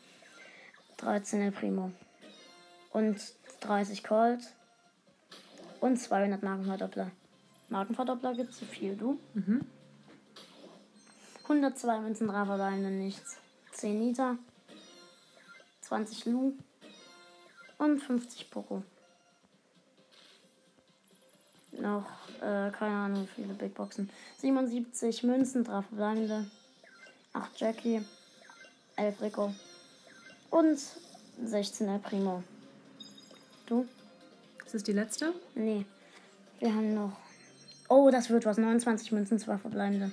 13 0.97 1.41
El 1.41 1.51
Primo. 1.51 1.91
Und 2.91 3.17
30 3.61 4.03
Colt. 4.03 4.41
Und 5.81 5.97
200 5.97 6.41
Markenverdoppler. 6.41 7.11
Markenverdoppler 7.69 8.33
gibt 8.33 8.53
zu 8.53 8.65
viel, 8.65 8.95
du? 8.95 9.19
102 11.43 11.99
Münzen, 11.99 12.27
3 12.27 12.45
verbleibende, 12.45 12.91
nichts. 12.91 13.37
10 13.73 13.99
Nita. 13.99 14.37
20 15.87 16.25
Lu. 16.25 16.53
Und 17.77 17.99
50 17.99 18.49
Poco. 18.49 18.83
Noch, 21.71 22.05
äh, 22.37 22.71
keine 22.71 22.95
Ahnung, 22.95 23.27
wie 23.35 23.41
viele 23.41 23.53
Big 23.53 23.75
Boxen. 23.75 24.09
77 24.39 25.23
Münzen, 25.23 25.63
3 25.63 25.83
verbleibende. 25.83 26.49
8 27.33 27.59
Jackie. 27.59 28.01
11 28.95 29.21
Rico. 29.21 29.53
Und 30.49 30.79
16 31.43 31.87
El 31.87 31.99
Primo. 31.99 32.43
Du? 33.67 33.85
Ist 34.65 34.73
das 34.73 34.83
die 34.83 34.93
letzte? 34.93 35.33
Nee. 35.53 35.85
Wir 36.59 36.73
haben 36.73 36.95
noch. 36.95 37.15
Oh, 37.89 38.09
das 38.11 38.29
wird 38.29 38.45
was. 38.45 38.57
29 38.57 39.11
Münzen, 39.11 39.37
2 39.37 39.59
verbleibende. 39.59 40.11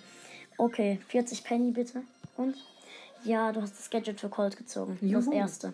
Okay, 0.59 1.01
40 1.09 1.45
Penny 1.45 1.71
bitte. 1.71 2.03
Und? 2.37 2.57
Ja, 3.25 3.53
du 3.53 3.63
hast 3.63 3.79
das 3.79 3.91
Gadget 3.91 4.21
für 4.21 4.29
Colt 4.29 4.57
gezogen. 4.57 4.99
Das 5.01 5.11
Juhu. 5.27 5.33
erste. 5.33 5.73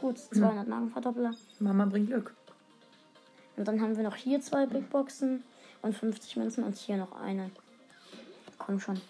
Gut, 0.00 0.18
200 0.18 0.66
Markenverdoppler. 0.66 1.34
Mama 1.58 1.84
bringt 1.84 2.08
Glück. 2.08 2.34
Und 3.56 3.68
dann 3.68 3.80
haben 3.80 3.96
wir 3.96 4.02
noch 4.02 4.16
hier 4.16 4.40
zwei 4.40 4.66
Big 4.66 4.90
Boxen 4.90 5.44
und 5.82 5.94
50 5.94 6.36
Münzen 6.36 6.64
und 6.64 6.76
hier 6.76 6.96
noch 6.96 7.12
eine. 7.20 7.50
Komm 8.58 8.80
schon. 8.80 9.00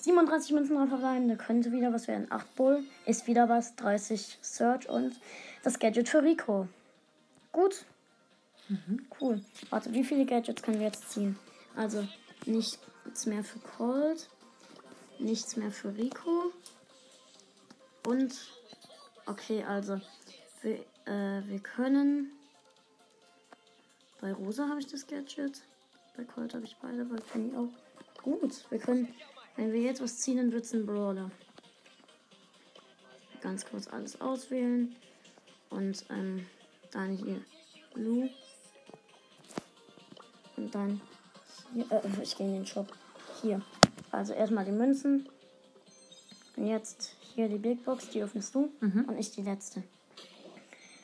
37 0.00 0.52
Münzen 0.52 0.76
drauf 0.76 0.88
verbleibende. 0.88 1.36
Könnte 1.36 1.70
wieder 1.72 1.92
was 1.92 2.08
werden. 2.08 2.26
8 2.30 2.54
Bull. 2.56 2.82
Ist 3.06 3.26
wieder 3.28 3.48
was. 3.48 3.76
30 3.76 4.38
Search 4.42 4.88
und 4.88 5.14
das 5.62 5.78
Gadget 5.78 6.08
für 6.08 6.22
Rico. 6.22 6.66
Gut. 7.52 7.84
Cool. 9.20 9.40
Warte, 9.70 9.92
wie 9.92 10.04
viele 10.04 10.24
Gadgets 10.24 10.62
können 10.62 10.78
wir 10.78 10.86
jetzt 10.86 11.10
ziehen? 11.10 11.38
Also 11.76 12.06
nichts 12.46 13.26
mehr 13.26 13.44
für 13.44 13.58
Colt. 13.60 14.28
Nichts 15.22 15.56
mehr 15.56 15.70
für 15.70 15.94
Rico. 15.96 16.52
Und. 18.06 18.34
Okay, 19.26 19.62
also. 19.62 20.00
Wir, 20.62 20.80
äh, 21.06 21.42
wir 21.46 21.60
können. 21.60 22.32
Bei 24.20 24.32
Rosa 24.32 24.68
habe 24.68 24.80
ich 24.80 24.86
das 24.88 25.06
Gadget. 25.06 25.62
Bei 26.16 26.24
Colt 26.24 26.54
habe 26.54 26.64
ich 26.64 26.76
beide, 26.82 27.04
bei 27.04 27.16
Penny 27.16 27.56
auch. 27.56 27.68
Gut, 28.22 28.70
wir 28.70 28.78
können. 28.78 29.14
Wenn 29.56 29.72
wir 29.72 29.80
jetzt 29.80 30.00
was 30.00 30.18
ziehen, 30.18 30.38
dann 30.38 30.52
wird 30.52 30.64
es 30.64 30.72
ein 30.72 30.86
Brawler. 30.86 31.30
Ganz 33.40 33.64
kurz 33.64 33.86
alles 33.86 34.20
auswählen. 34.20 34.96
Und 35.70 36.04
ähm, 36.10 36.46
dann 36.90 37.16
hier 37.16 37.40
Lu. 37.94 38.28
Und 40.56 40.74
dann 40.74 41.00
hier. 41.74 41.90
Äh, 41.90 42.22
ich 42.22 42.36
gehe 42.36 42.46
in 42.46 42.54
den 42.54 42.66
Shop. 42.66 42.92
Hier. 43.40 43.62
Also 44.12 44.34
erstmal 44.34 44.64
die 44.64 44.72
Münzen. 44.72 45.28
Und 46.56 46.66
jetzt 46.66 47.16
hier 47.34 47.48
die 47.48 47.58
Big 47.58 47.84
Box, 47.84 48.10
die 48.10 48.22
öffnest 48.22 48.54
du. 48.54 48.70
Und 48.80 49.18
ich 49.18 49.32
die 49.32 49.42
letzte. 49.42 49.82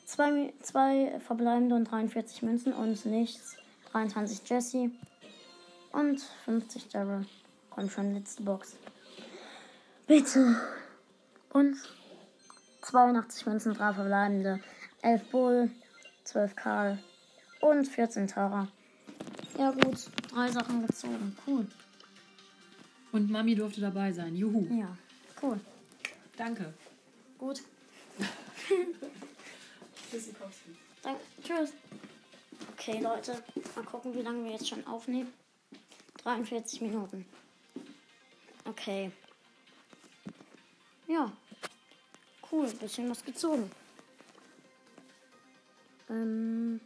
Zwei, 0.05 0.53
zwei 0.63 1.19
verbleibende 1.27 1.75
und 1.75 1.85
43 1.91 2.43
Münzen 2.43 2.73
und 2.73 3.05
nichts. 3.07 3.57
23 3.93 4.49
Jesse. 4.49 4.91
Und 5.93 6.21
50 6.45 6.89
Daryl. 6.89 7.27
Komm 7.71 7.91
schon, 7.91 8.15
letzte 8.15 8.43
Box. 8.43 8.77
Bitte. 10.07 10.57
Und 11.51 11.77
82 12.83 13.47
Münzen, 13.47 13.75
3 13.75 13.95
verbleibende. 13.95 14.61
11 15.03 15.31
Bull, 15.31 15.71
12 16.25 16.57
Karl 16.57 16.99
und 17.61 17.87
14 17.87 18.27
Tara. 18.27 18.69
Ja 19.57 19.71
gut, 19.71 20.11
drei 20.33 20.51
Sachen 20.51 20.87
gezogen. 20.87 21.37
Cool. 21.47 21.67
Und 23.13 23.31
Mami 23.31 23.55
durfte 23.55 23.81
dabei 23.81 24.13
sein. 24.13 24.37
Juhu. 24.37 24.67
Ja, 24.75 24.97
cool. 25.43 25.59
Danke. 26.37 26.73
Gut. 27.39 27.63
Danke. 31.03 31.21
Tschüss. 31.43 31.73
Okay, 32.73 33.01
Leute. 33.01 33.43
Mal 33.75 33.85
gucken, 33.85 34.15
wie 34.15 34.23
lange 34.23 34.45
wir 34.45 34.53
jetzt 34.53 34.69
schon 34.69 34.87
aufnehmen. 34.87 35.33
43 36.23 36.81
Minuten. 36.81 37.25
Okay. 38.65 39.11
Ja. 41.07 41.33
Cool. 42.51 42.69
Bisschen 42.75 43.11
was 43.11 43.25
gezogen. 43.25 43.71
Ähm. 46.11 46.81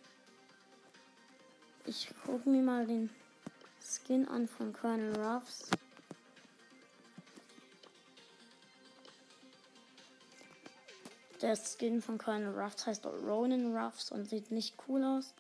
Ich 1.85 2.09
gucke 2.25 2.49
mir 2.49 2.63
mal 2.63 2.87
den 2.87 3.11
Skin 3.81 4.29
an 4.29 4.47
von 4.47 4.73
Colonel 4.73 5.17
Ruffs. 5.17 5.69
Der 11.43 11.57
Skin 11.57 12.01
von 12.01 12.19
Colonel 12.19 12.57
Ruffs 12.57 12.87
heißt 12.87 13.05
Ronin 13.05 13.77
Ruffs 13.77 14.13
und 14.13 14.29
sieht 14.29 14.53
nicht 14.53 14.77
cool 14.87 15.03
aus. 15.03 15.35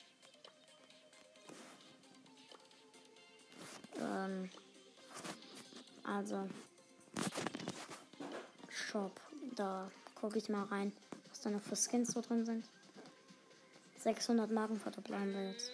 Ähm, 4.00 4.50
also, 6.02 6.48
Shop, 8.68 9.12
da 9.54 9.88
gucke 10.16 10.38
ich 10.38 10.48
mal 10.48 10.64
rein, 10.64 10.92
was 11.28 11.40
da 11.40 11.50
noch 11.50 11.62
für 11.62 11.76
Skins 11.76 12.12
so 12.12 12.20
drin 12.20 12.44
sind. 12.44 12.64
600 13.98 14.50
Marken 14.50 14.80
verdoppeln 14.80 15.32
wir 15.32 15.50
jetzt. 15.52 15.70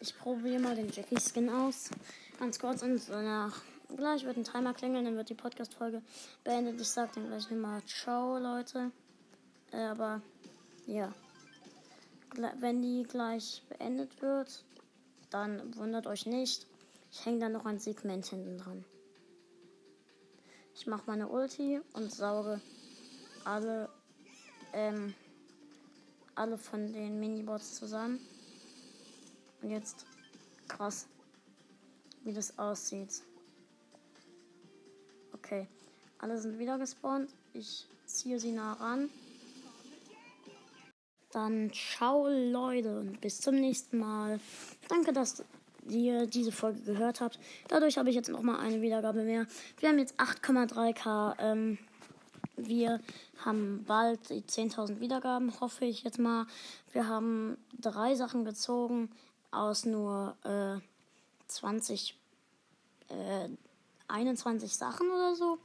Ich 0.00 0.16
probiere 0.16 0.60
mal 0.60 0.76
den 0.76 0.92
Jackie 0.92 1.18
Skin 1.18 1.50
aus. 1.50 1.90
Ganz 2.38 2.60
kurz 2.60 2.82
und 2.82 3.02
danach 3.08 3.60
gleich 3.96 4.24
wird 4.24 4.36
ein 4.36 4.44
Timer 4.44 4.74
klingeln, 4.74 5.04
dann 5.04 5.16
wird 5.16 5.30
die 5.30 5.34
Podcast-Folge 5.34 6.02
beendet. 6.44 6.80
Ich 6.80 6.88
sag 6.88 7.12
dann 7.14 7.26
gleich 7.26 7.50
nochmal 7.50 7.82
Ciao, 7.84 8.38
Leute. 8.38 8.90
Äh, 9.72 9.82
aber 9.82 10.22
ja. 10.86 11.12
Wenn 12.60 12.82
die 12.82 13.04
gleich 13.04 13.62
beendet 13.68 14.20
wird, 14.20 14.64
dann 15.30 15.74
wundert 15.76 16.06
euch 16.06 16.26
nicht. 16.26 16.66
Ich 17.10 17.24
hänge 17.24 17.40
da 17.40 17.48
noch 17.48 17.64
ein 17.64 17.78
Segment 17.78 18.26
hinten 18.26 18.58
dran. 18.58 18.84
Ich 20.74 20.86
mache 20.86 21.04
meine 21.06 21.28
Ulti 21.28 21.80
und 21.94 22.12
sauge 22.12 22.60
alle, 23.44 23.88
ähm, 24.72 25.14
alle 26.34 26.58
von 26.58 26.92
den 26.92 27.18
Minibots 27.18 27.76
zusammen. 27.76 28.20
Und 29.62 29.70
jetzt 29.70 30.06
krass, 30.68 31.08
wie 32.22 32.32
das 32.32 32.58
aussieht. 32.58 33.22
Alle 36.18 36.38
sind 36.38 36.58
wieder 36.58 36.78
gespawnt. 36.78 37.30
Ich 37.52 37.86
ziehe 38.06 38.40
sie 38.40 38.52
nah 38.52 38.72
ran. 38.74 39.08
Dann 41.30 41.70
ciao 41.72 42.26
Leute 42.28 43.00
und 43.00 43.20
bis 43.20 43.40
zum 43.40 43.56
nächsten 43.56 43.98
Mal. 43.98 44.40
Danke, 44.88 45.12
dass 45.12 45.44
ihr 45.88 46.26
diese 46.26 46.52
Folge 46.52 46.80
gehört 46.80 47.20
habt. 47.20 47.38
Dadurch 47.68 47.98
habe 47.98 48.10
ich 48.10 48.16
jetzt 48.16 48.30
noch 48.30 48.42
mal 48.42 48.58
eine 48.58 48.80
Wiedergabe 48.80 49.22
mehr. 49.22 49.46
Wir 49.78 49.90
haben 49.90 49.98
jetzt 49.98 50.18
8,3k. 50.18 51.36
Ähm, 51.38 51.78
wir 52.56 53.00
haben 53.44 53.84
bald 53.86 54.30
die 54.30 54.42
10.000 54.42 55.00
Wiedergaben, 55.00 55.60
hoffe 55.60 55.84
ich 55.84 56.02
jetzt 56.02 56.18
mal. 56.18 56.46
Wir 56.92 57.06
haben 57.06 57.56
drei 57.80 58.14
Sachen 58.16 58.44
gezogen 58.44 59.10
aus 59.50 59.84
nur 59.84 60.36
äh, 60.44 60.80
20, 61.46 62.18
äh, 63.08 63.48
21 64.08 64.74
Sachen 64.74 65.08
oder 65.10 65.36
so. 65.36 65.58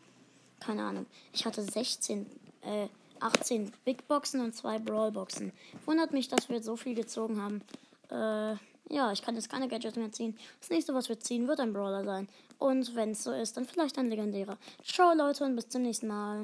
Keine 0.66 0.84
Ahnung. 0.84 1.05
Ich 1.34 1.45
hatte 1.45 1.61
16, 1.61 2.26
äh, 2.61 2.88
18 3.20 3.72
Big 3.86 4.07
Boxen 4.07 4.41
und 4.41 4.55
zwei 4.55 4.80
Brawl 4.80 5.11
Boxen. 5.11 5.51
Wundert 5.86 6.14
mich, 6.14 6.28
dass 6.28 6.49
wir 6.49 6.61
so 6.61 6.76
viel 6.76 6.95
gezogen 6.95 7.41
haben. 7.41 7.61
Äh, 8.09 8.57
ja, 8.93 9.11
ich 9.11 9.22
kann 9.22 9.36
jetzt 9.36 9.49
keine 9.49 9.68
Gadgets 9.68 9.95
mehr 9.95 10.11
ziehen. 10.11 10.38
Das 10.59 10.70
nächste, 10.70 10.93
was 10.93 11.09
wir 11.09 11.20
ziehen, 11.20 11.47
wird 11.47 11.59
ein 11.59 11.74
Brawler 11.74 12.03
sein. 12.03 12.28
Und 12.59 12.95
wenn 12.95 13.11
es 13.11 13.24
so 13.24 13.32
ist, 13.32 13.57
dann 13.57 13.66
vielleicht 13.66 13.97
ein 13.97 14.09
legendärer. 14.09 14.57
Ciao 14.84 15.14
Leute 15.14 15.45
und 15.45 15.55
bis 15.55 15.70
zum 15.70 15.82
nächsten 15.84 16.07
Mal. 16.07 16.41